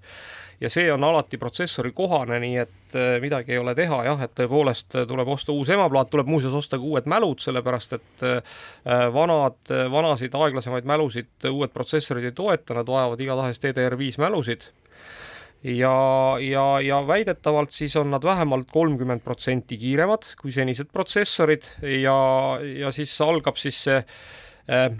[0.61, 4.35] ja see on alati protsessori kohane, nii et äh, midagi ei ole teha jah, et
[4.39, 8.59] tõepoolest äh, tuleb osta uus emaplaat, tuleb muuseas osta ka uued mälud, sellepärast et äh,
[9.15, 9.61] vanad,
[9.93, 14.71] vanasid aeglasemaid mälusid uued protsessorid ei toeta, nad vajavad igatahes DDR5 mälusid.
[15.63, 21.67] Ja, ja, ja väidetavalt siis on nad vähemalt kolmkümmend protsenti kiiremad kui senised protsessorid
[21.99, 22.15] ja,
[22.63, 24.93] ja siis algab siis see äh,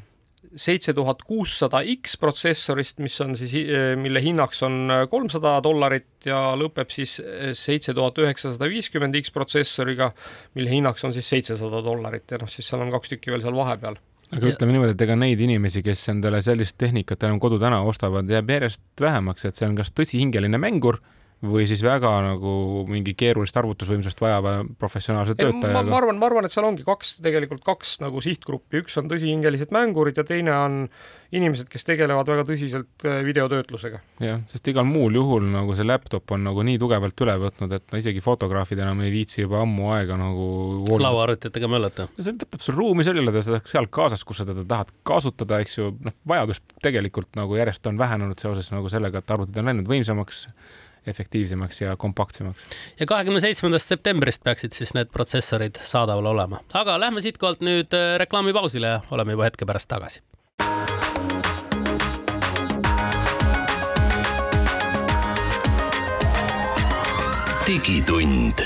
[0.57, 6.55] seitse tuhat kuussada X protsessorist, mis on siis, eh, mille hinnaks on kolmsada dollarit ja
[6.59, 10.13] lõpeb siis eh, seitse tuhat üheksasada viiskümmend X protsessoriga,
[10.59, 13.57] mille hinnaks on siis seitsesada dollarit ja noh, siis seal on kaks tükki veel seal
[13.57, 14.01] vahepeal.
[14.29, 18.29] Aga ütleme niimoodi, et ega neid inimesi, kes endale sellist tehnikat enam kodu täna ostavad,
[18.29, 21.01] jääb järjest vähemaks, et see on kas tõsihingeline mängur
[21.45, 22.53] või siis väga nagu
[22.91, 25.85] mingi keerulist arvutusvõimsust vajava professionaalse töötajaga?
[25.87, 29.71] ma arvan, ma arvan, et seal ongi kaks, tegelikult kaks nagu sihtgruppi, üks on tõsihingelised
[29.75, 30.81] mängurid ja teine on
[31.31, 34.01] inimesed, kes tegelevad väga tõsiselt äh, videotöötlusega.
[34.25, 37.97] jah, sest igal muul juhul nagu see laptop on nagu nii tugevalt üle võtnud, et
[38.01, 42.09] isegi fotograafid enam ei viitsi juba ammu aega nagu lauaarvutitega möllata.
[42.19, 45.93] see võtab sul ruumi sellele, seda seal kaasas, kus sa teda tahad kasutada, eks ju,
[46.03, 50.49] noh, vajadus tegelikult nagu järjest on vähenenud seoses nagu sellega, et arvutid on läinud võimsamaks
[51.07, 52.65] efektiivsemaks ja kompaktsemaks.
[53.01, 58.17] ja kahekümne seitsmendast septembrist peaksid siis need protsessorid saadaval olema, aga lähme siitkohalt nüüd äh,
[58.19, 60.23] reklaamipausile ja oleme juba hetke pärast tagasi.
[67.69, 68.65] digitund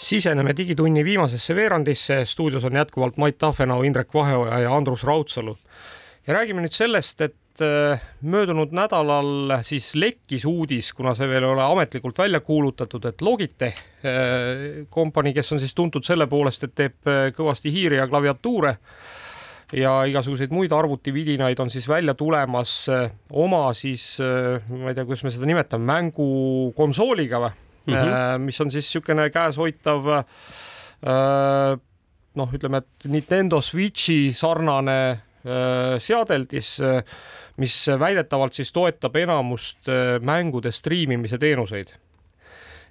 [0.00, 5.56] siseneme Digitunni viimasesse veerandisse, stuudios on jätkuvalt Mait Tafenau, Indrek Vaheoja ja Andrus Raudsalu.
[6.26, 7.34] ja räägime nüüd sellest, et
[8.22, 13.80] möödunud nädalal siis lekkis uudis, kuna see veel ei ole ametlikult välja kuulutatud, et Logitech
[14.04, 18.76] äh, kompanii, kes on siis tuntud selle poolest, et teeb äh, kõvasti hiiri ja klaviatuure
[19.76, 22.88] ja igasuguseid muid arvutividinaid, on siis välja tulemas
[23.30, 27.52] oma siis, ma ei tea, kuidas me seda nimetame, mängukonsooliga või
[27.86, 28.48] mm, -hmm.
[28.48, 30.10] mis on siis niisugune käeshoitav
[32.34, 34.98] noh, ütleme, et Nintendo Switchi sarnane
[35.42, 36.74] seadeldis
[37.60, 41.92] mis väidetavalt siis toetab enamust äh, mängude striimimise teenuseid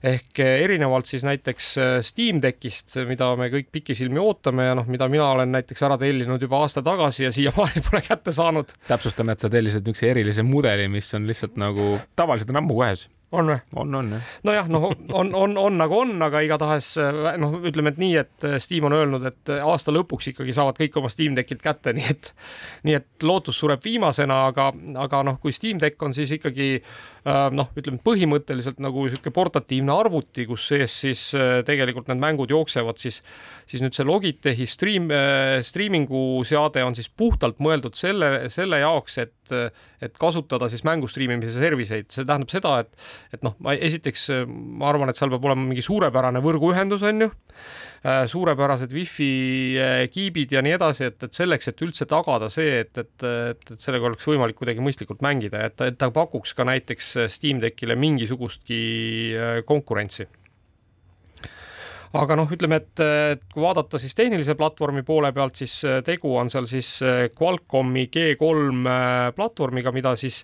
[0.04, 4.88] ehk äh, erinevalt siis näiteks äh, Steam Deckist, mida me kõik pikisilmi ootame ja noh,
[4.88, 8.76] mida mina olen näiteks ära tellinud juba aasta tagasi ja siiamaani pole kätte saanud.
[8.88, 13.10] täpsustame, et sa tellisid niisuguse erilise mudeli, mis on lihtsalt nagu tavaliselt on ammu kohes
[13.32, 13.58] on või?
[13.76, 14.32] on, on jah.
[14.48, 16.96] nojah, noh, on, on, on nagu on, aga igatahes
[17.42, 21.12] noh, ütleme, et nii, et Steam on öelnud, et aasta lõpuks ikkagi saavad kõik oma
[21.14, 22.34] Steam Deckid kätte, nii et,
[22.88, 24.72] nii et lootus sureb viimasena, aga,
[25.06, 29.94] aga noh, kui Steam Deck on siis ikkagi äh, noh, ütleme põhimõtteliselt nagu niisugune portatiivne
[29.96, 33.22] arvuti, kus sees siis äh, tegelikult need mängud jooksevad, siis,
[33.70, 39.20] siis nüüd see Logitechi stream, äh, streamingu seade on siis puhtalt mõeldud selle, selle jaoks,
[39.26, 39.36] et
[40.00, 44.30] et kasutada siis mängu striimimise service eid, see tähendab seda, et et noh, ma esiteks
[44.48, 47.30] ma arvan, et seal peab olema mingi suurepärane võrguühendus, on ju,
[48.06, 49.32] äh, suurepärased wifi
[49.80, 53.74] äh, kiibid ja nii edasi, et, et selleks, et üldse tagada see, et, et, et,
[53.76, 57.96] et sellega oleks võimalik kuidagi mõistlikult mängida et et ta pakuks ka näiteks Steam Deckile
[58.00, 58.82] mingisugustki
[59.36, 60.28] äh, konkurentsi.
[62.20, 66.50] Aga noh, ütleme, et, et kui vaadata siis tehnilise platvormi poole pealt, siis tegu on
[66.50, 66.96] seal siis
[67.38, 68.96] Qualcomm'i G3
[69.38, 70.40] platvormiga, mida siis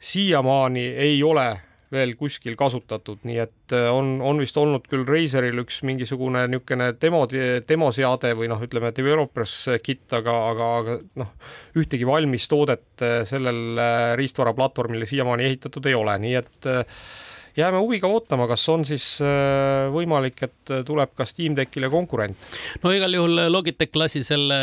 [0.00, 1.50] siiamaani ei ole
[1.92, 6.90] veel kuskil kasutatud, nii et äh, on, on vist olnud küll Razeril üks mingisugune niisugune
[7.00, 7.22] demo,
[7.68, 11.30] demoseade või noh, ütleme developers kit, aga, aga, aga noh,
[11.78, 16.70] ühtegi valmis toodet äh, sellel äh, riistvaraplatvormil siiamaani ehitatud ei ole, nii et
[17.56, 19.04] jääme huviga ootama, kas on siis
[19.94, 22.50] võimalik, et tuleb ka Steam Deckile konkurent?
[22.82, 24.58] no igal juhul Logitech lasi selle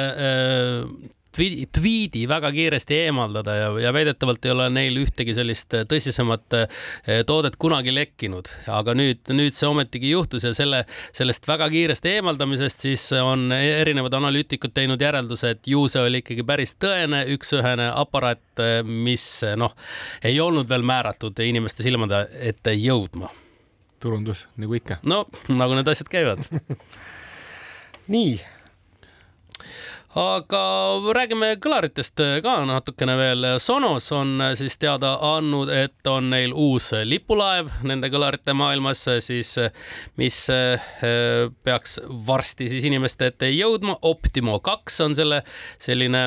[1.34, 6.84] tweet'i väga kiiresti eemaldada ja, ja väidetavalt ei ole neil ühtegi sellist äh, tõsisemat äh,
[7.28, 10.84] toodet kunagi lekkinud, aga nüüd, nüüd see ometigi juhtus ja selle,
[11.16, 16.46] sellest väga kiirest eemaldamisest siis on erinevad analüütikud teinud järelduse, et ju see oli ikkagi
[16.48, 19.28] päris tõene üks-ühene aparaat, äh, mis
[19.60, 19.76] noh,
[20.24, 23.32] ei olnud veel määratud inimeste silmade ette jõudma.
[24.04, 25.00] turundus nagu ikka.
[25.08, 26.44] no nagu need asjad käivad
[28.14, 28.42] nii
[30.14, 30.61] aga
[31.16, 33.45] räägime kõlaritest ka natukene veel.
[33.61, 39.55] Sonos on siis teada andnud, et on neil uus lipulaev nende kõlarite maailmas siis,
[40.22, 40.38] mis
[41.66, 41.97] peaks
[42.28, 43.97] varsti siis inimeste ette jõudma.
[44.05, 45.41] Optimo kaks on selle
[45.82, 46.26] selline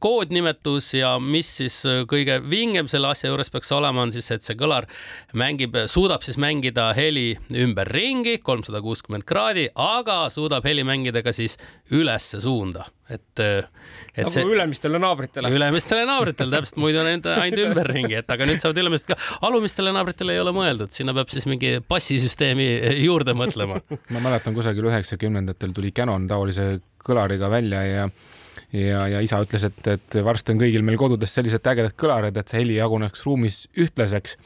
[0.00, 4.56] koodnimetus ja mis siis kõige vingem selle asja juures peaks olema, on siis, et see
[4.56, 4.88] kõlar
[5.36, 11.58] mängib, suudab siis mängida heli ümberringi, kolmsada kuuskümmend kraadi, aga suudab heli mängida ka siis
[11.92, 13.42] ülesse suunda et,
[14.14, 15.50] et nagu see ülemistele naabritele.
[15.56, 19.92] ülemistele naabritele, täpselt, muidu on ainult, ainult ümberringi, et aga nüüd saavad ülemist ka, alumistele
[19.96, 22.68] naabritele ei ole mõeldud, sinna peab siis mingi passisüsteemi
[23.04, 23.80] juurde mõtlema.
[24.14, 26.72] ma mäletan kusagil üheksakümnendatel tuli Canon taolise
[27.04, 28.10] kõlariga välja ja
[28.72, 32.50] ja, ja isa ütles, et, et varsti on kõigil meil kodudes sellised ägedad kõlarid, et
[32.50, 34.36] see heli jaguneks ruumis ühtlaseks.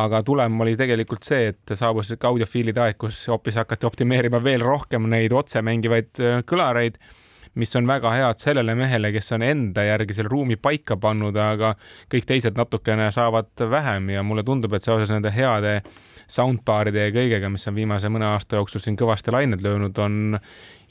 [0.00, 4.62] Aga tulem oli tegelikult see, et saabus sihuke audiofiilide aeg, kus hoopis hakati optimeerima veel
[4.62, 7.00] rohkem neid otse mängivaid kõlareid
[7.60, 11.74] mis on väga head sellele mehele, kes on enda järgi selle ruumi paika pannud, aga
[12.12, 15.80] kõik teised natukene saavad vähem ja mulle tundub, et seoses nende heade
[16.30, 20.38] soundbar'ide ja kõigega, mis on viimase mõne aasta jooksul siin kõvasti lained löönud, on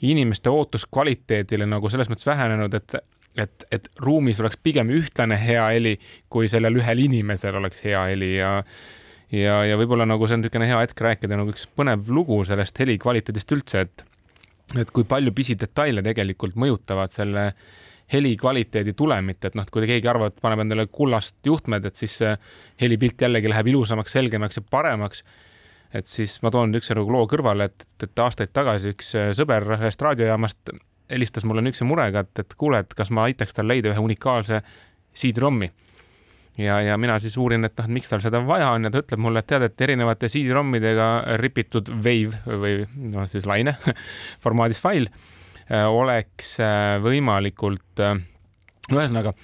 [0.04, 3.00] inimeste ootus kvaliteedile nagu selles mõttes vähenenud, et
[3.38, 5.94] et, et ruumis oleks pigem ühtlane hea heli,
[6.28, 8.56] kui sellel ühel inimesel oleks hea heli ja
[9.30, 12.78] ja, ja võib-olla nagu see on niisugune hea hetk rääkida nagu üks põnev lugu sellest
[12.82, 14.04] heli kvaliteedist üldse, et
[14.78, 17.46] et kui palju pisidetaile tegelikult mõjutavad selle
[18.10, 22.16] heli kvaliteedi tulemit, et noh, kui keegi arvab, et paneb endale kullast juhtmed, et siis
[22.80, 25.24] helipilt jällegi läheb ilusamaks, selgemaks ja paremaks.
[25.94, 30.02] et siis ma toon üks nagu loo kõrvale, et, et aastaid tagasi üks sõber ühest
[30.02, 30.70] raadiojaamast
[31.10, 34.60] helistas mulle niisuguse murega, et, et kuule, et kas ma aitaks tal leida ühe unikaalse
[35.14, 35.70] CD-ROM-i
[36.58, 39.02] ja, ja mina siis uurin, et noh, et miks tal seda vaja on ja ta
[39.04, 43.76] ütleb mulle, et tead, et erinevate CD-ROM-idega ripitud wave või noh, siis laine
[44.44, 48.18] formaadis fail äh, oleks äh, võimalikult, äh,
[48.90, 49.34] ühesõnaga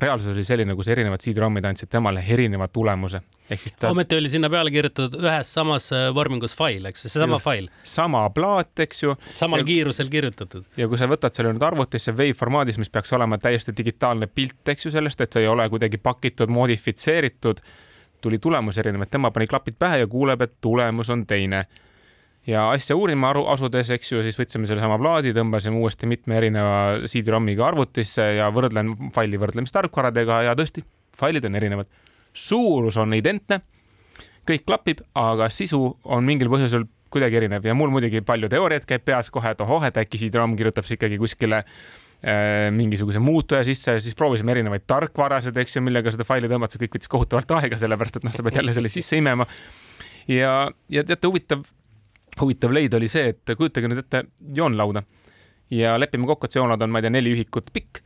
[0.00, 3.20] reaalsus oli selline, kus erinevad CD-ROM-id andsid temale erineva tulemuse.
[3.50, 3.90] ehk siis ta.
[3.90, 7.68] ometi oli sinna peale kirjutatud ühes samas äh, vormingus fail, eks, seesama fail.
[7.84, 9.16] sama plaat, eks ju.
[9.34, 10.64] samal ja, kiirusel kirjutatud.
[10.76, 14.62] ja kui sa võtad selle nüüd arvutisse WAV formaadis, mis peaks olema täiesti digitaalne pilt,
[14.68, 17.60] eks ju, sellest, et see ei ole kuidagi pakitud, modifitseeritud,
[18.20, 21.66] tuli tulemus erinev, et tema pani klapid pähe ja kuuleb, et tulemus on teine
[22.48, 26.76] ja asja uurima aru, asudes, eks ju, siis võtsime sellesama plaadi, tõmbasime uuesti mitme erineva
[27.04, 30.84] CD-ROM-iga arvutisse ja võrdlen faili võrdlemistarkvaradega ja tõesti,
[31.18, 31.90] failid on erinevad.
[32.32, 33.60] suurus on identne,
[34.48, 39.04] kõik klapib, aga sisu on mingil põhjusel kuidagi erinev ja mul muidugi palju teooriaid käib
[39.04, 43.98] peas kohe, et ohoh, et äkki CD-ROM kirjutab siis ikkagi kuskile äh, mingisuguse muutuja sisse
[44.00, 47.80] siis proovisime erinevaid tarkvarasid, eks ju, millega seda faili tõmmata, see kõik võttis kohutavalt aega,
[47.80, 49.48] sellepärast et noh, sa pead jälle selle sisse imema.
[50.28, 51.64] ja, ja teate, huvitav
[52.40, 54.24] huvitav leid oli see, et kujutage nüüd ette
[54.56, 55.02] joonlauda
[55.70, 58.00] ja lepime kokku, et see joonlaud on, ma ei tea, neli ühikut pikk.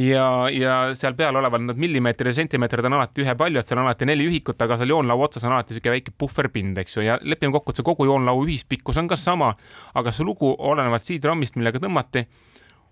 [0.00, 0.24] ja,
[0.54, 4.06] ja seal peal olevad need millimeetrid ja sentimeetrid on alati ühepalju, et seal on alati
[4.08, 7.52] neli ühikut, aga seal joonlaua otsas on alati niisugune väike puhverpind, eks ju, ja lepime
[7.56, 9.50] kokku, et see kogu joonlaua ühispikkus on ka sama,
[9.98, 12.24] aga see lugu olenevalt CD-ROM-ist, millega tõmmati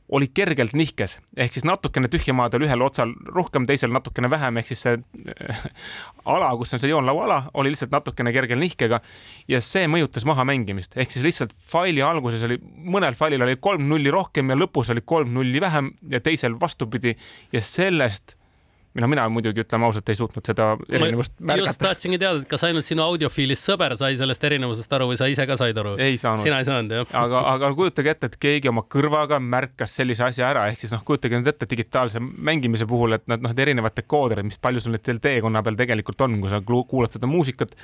[0.09, 4.57] oli kergelt nihkes, ehk siis natukene tühja maad oli ühel otsal rohkem, teisel natukene vähem,
[4.61, 4.97] ehk siis see
[6.35, 9.03] ala, kus on see joonlaua ala, oli lihtsalt natukene kergel nihkega
[9.53, 12.57] ja see mõjutas mahamängimist, ehk siis lihtsalt faili alguses oli,
[12.89, 17.15] mõnel failil oli kolm nulli rohkem ja lõpus oli kolm nulli vähem ja teisel vastupidi.
[17.53, 18.38] Ja sellest
[19.03, 21.67] noh, mina muidugi ütleme ausalt, ei suutnud seda erinevust märgata.
[21.69, 25.29] just tahtsingi teada, et kas ainult sinu audiofiilist sõber sai sellest erinevusest aru või sa
[25.31, 25.95] ise ka said aru?
[26.03, 26.45] ei saanud.
[26.47, 27.15] sina ei saanud, jah?
[27.23, 31.05] aga, aga kujutage ette, et keegi oma kõrvaga märkas sellise asja ära, ehk siis noh,
[31.07, 34.97] kujutage nüüd ette digitaalse mängimise puhul, et nad noh, need erinevad dekooderid, mis palju sul
[34.97, 37.75] neid teekonna peal tegelikult on, kui sa kuulad seda muusikat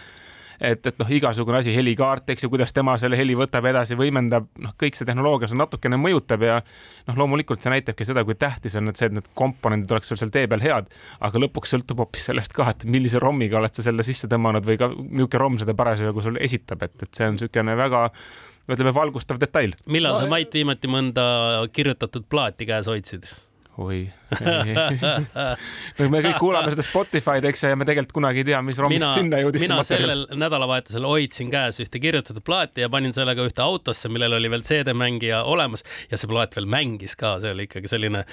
[0.60, 4.46] et, et noh, igasugune asi, helikaart, eks ju, kuidas tema selle heli võtab edasi, võimendab,
[4.62, 6.60] noh, kõik see tehnoloogia seal natukene mõjutab ja
[7.08, 10.20] noh, loomulikult see näitabki seda, kui tähtis on, et see, et need komponendid oleks sul
[10.20, 10.90] seal tee peal head,
[11.24, 14.80] aga lõpuks sõltub hoopis sellest ka, et millise ROM-iga oled sa selle sisse tõmmanud või
[14.80, 18.08] ka niisugune ROM seda parasjagu sul esitab, et, et see on niisugune väga
[18.70, 19.74] ütleme, valgustav detail.
[19.90, 21.24] millal no, sa, Mait, viimati mõnda
[21.74, 23.28] kirjutatud plaati käes hoidsid?
[23.82, 24.06] oi
[26.14, 29.06] me kõik kuulame seda Spotify'd, eks ju, ja me tegelikult kunagi ei tea, mis rommist
[29.16, 29.64] sinna jõudis.
[29.66, 34.50] mina sellel nädalavahetusel hoidsin käes ühte kirjutatud plaati ja panin sellega ühte autosse, millel oli
[34.52, 38.24] veel CD-mängija olemas ja see plaat veel mängis ka, see oli ikkagi selline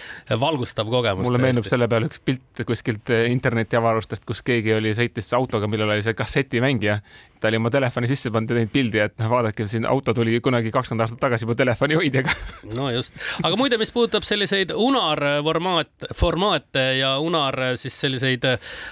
[0.41, 1.29] valgustav kogemus.
[1.29, 6.05] mulle meenub selle peale üks pilt kuskilt internetiavarustest, kus keegi oli, sõitis autoga, millel oli
[6.05, 7.01] see kassetimängija
[7.41, 10.37] ta oli oma telefoni sisse pannud ja teinud pildi, et noh, vaadake, siin auto tuli
[10.45, 12.35] kunagi kakskümmend aastat tagasi juba telefoni hoidjaga.
[12.77, 18.45] no just, aga muide, mis puudutab selliseid Unar formaat, formaate ja Unar siis selliseid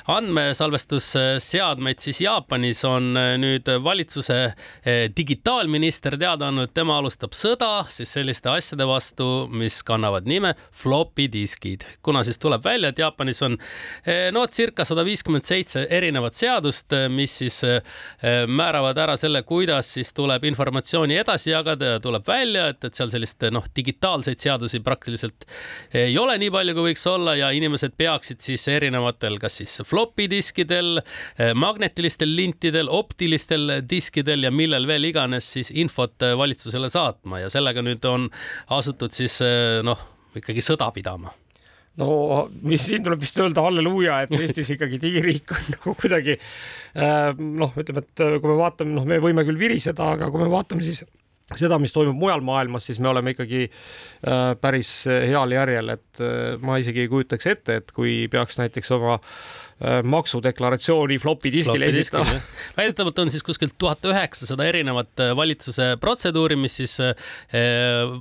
[0.08, 8.52] andmesalvestusseadmeid, siis Jaapanis on nüüd valitsuse eh, digitaalminister teada andnud, tema alustab sõda siis selliste
[8.52, 13.58] asjade vastu, mis kannavad nime floppy diskid, kuna siis tuleb välja, et Jaapanis on
[14.06, 17.82] eh, no circa sada viiskümmend seitse erinevat seadust, mis siis eh,
[18.47, 23.12] määravad ära selle, kuidas siis tuleb informatsiooni edasi jagada ja tuleb välja, et, et seal
[23.14, 25.47] sellist noh, digitaalseid seadusi praktiliselt
[25.95, 30.28] ei ole nii palju, kui võiks olla ja inimesed peaksid siis erinevatel, kas siis floppy
[30.32, 31.00] diskidel,
[31.56, 37.44] magnetilistel lintidel, optilistel diskidel ja millel veel iganes siis infot valitsusele saatma.
[37.44, 38.30] Ja sellega nüüd on
[38.76, 39.40] asutud siis
[39.86, 40.02] noh,
[40.40, 41.34] ikkagi sõda pidama.
[42.00, 46.38] No mis siin tuleb vist öelda halleluuja, et Eestis ikkagi digiriik on nagu kuidagi
[47.40, 50.86] noh, ütleme, et kui me vaatame, noh, me võime küll viriseda, aga kui me vaatame
[50.86, 51.04] siis
[51.58, 56.22] seda, mis toimub mujal maailmas, siis me oleme ikkagi äh, päris heal järjel, et
[56.62, 59.68] ma isegi ei kujutaks ette, et kui peaks näiteks oma äh, Äh,
[60.03, 62.36] maksudeklaratsiooni flopi diskile esitama.
[62.77, 67.13] väidetavalt on siis kuskil tuhat üheksasada erinevat äh, valitsuse protseduuri, mis siis äh,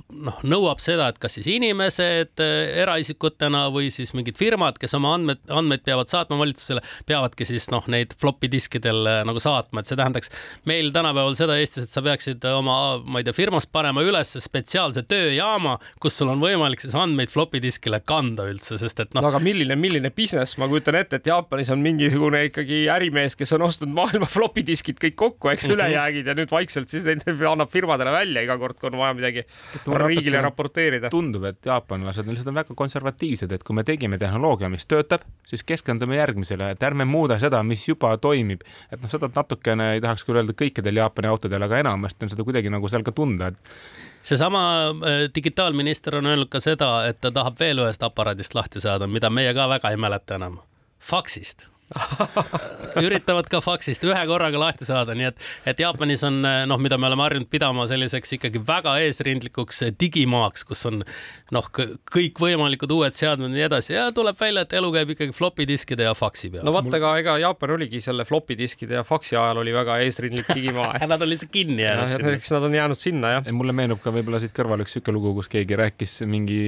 [0.09, 5.41] noh, nõuab seda, et kas siis inimesed eraisikutena või siis mingid firmad, kes oma andmed,
[5.51, 10.31] andmeid peavad saatma valitsusele, peavadki siis noh, neid flopi diskidel nagu saatma, et see tähendaks
[10.69, 15.03] meil tänapäeval seda Eestis, et sa peaksid oma, ma ei tea, firmas panema üles spetsiaalse
[15.09, 19.33] tööjaama, kus sul on võimalik siis andmeid flopi diskile kanda üldse, sest et noh no,.
[19.33, 23.55] aga milline, milline business, ma kujutan ette, et Jaapan Jaapanis on mingisugune ikkagi ärimees, kes
[23.55, 25.79] on ostnud maailma floppy diskid kõik kokku, eks mm -hmm.
[25.79, 29.43] ülejäägid ja nüüd vaikselt siis neid annab firmadele välja iga kord, kui on vaja midagi
[29.87, 31.09] riigile raporteerida.
[31.09, 35.63] tundub, et jaapanlased on lihtsalt väga konservatiivsed, et kui me tegime tehnoloogia, mis töötab, siis
[35.63, 38.61] keskendume järgmisele, et ärme muuda seda, mis juba toimib.
[38.91, 42.43] et noh, seda natukene ei tahaks küll öelda kõikidel Jaapani autodel, aga enamasti on seda
[42.43, 43.57] kuidagi nagu seal ka tunda, et
[44.21, 49.07] seesama äh, digitaalminister on öelnud ka seda, et ta tahab veel ühest aparaadist lahti saada,
[49.07, 50.61] mida meie ka väga ei mäleta enam
[50.99, 51.67] faksist
[53.05, 57.09] üritavad ka faksist ühe korraga lahti saada, nii et, et Jaapanis on noh, mida me
[57.09, 61.03] oleme harjunud pidama selliseks ikkagi väga eesrindlikuks digimaaks, kus on
[61.55, 61.69] noh,
[62.13, 66.07] kõikvõimalikud uued seadmed ja nii edasi ja tuleb välja, et elu käib ikkagi floppy diskide
[66.07, 66.65] ja faksi peal.
[66.67, 70.49] no vot, aga ega Jaapan oligi selle floppy diskide ja faksi ajal oli väga eesrindlik
[70.53, 72.31] digimaa Nad on lihtsalt kinni jäänud sinna.
[72.37, 73.47] eks nad on jäänud sinna jah.
[73.51, 76.59] mulle meenub ka võib-olla siit kõrval üks sihuke lugu, kus keegi rääkis mingi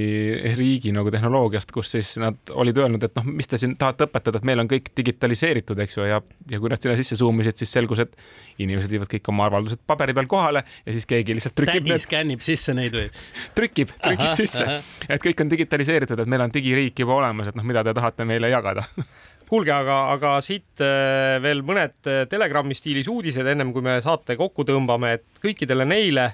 [0.57, 4.41] riigi nagu tehnoloogiast, kus siis nad olid öelnud, et noh, mis te siin tahate õpetada,
[4.41, 6.20] et meil on kõik digi digitaliseeritud, eks ju, ja,
[6.51, 8.16] ja kui nad sinna sisse zoom isid, siis selgus, et
[8.64, 11.88] inimesed viivad kõik oma arvaldused paberi peal kohale ja siis keegi lihtsalt trükib.
[11.88, 13.07] tädi skännib sisse neid või?
[13.57, 17.59] trükib, trükib aha, sisse, et kõik on digitaliseeritud, et meil on digiriik juba olemas, et
[17.59, 18.88] noh, mida te tahate meile jagada
[19.51, 24.38] kuulge, aga, aga siit äh, veel mõned äh, Telegrami stiilis uudised, ennem kui me saate
[24.39, 26.32] kokku tõmbame, et kõikidele neile,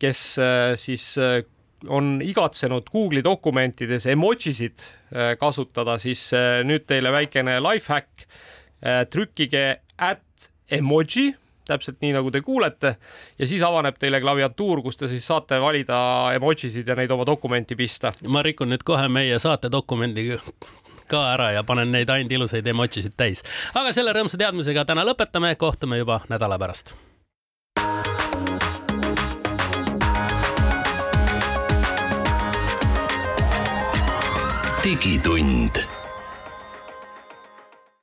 [0.00, 1.14] kes äh, siis
[1.88, 8.26] on igatsenud Google'i dokumentides emojisid äh, kasutada, siis äh, nüüd teile väikene life hack.
[8.80, 11.34] Äh, trükkige at emoji,
[11.68, 12.94] täpselt nii nagu te kuulete
[13.38, 15.98] ja siis avaneb teile klaviatuur, kus te siis saate valida
[16.34, 18.12] emojisid ja neid oma dokumenti pista.
[18.28, 20.40] ma rikun nüüd kohe meie saate dokumendi
[21.10, 23.44] ka ära ja panen neid ainult ilusaid emojisid täis.
[23.74, 26.94] aga selle rõõmsa teadmisega täna lõpetame, kohtume juba nädala pärast
[34.82, 35.99] digitund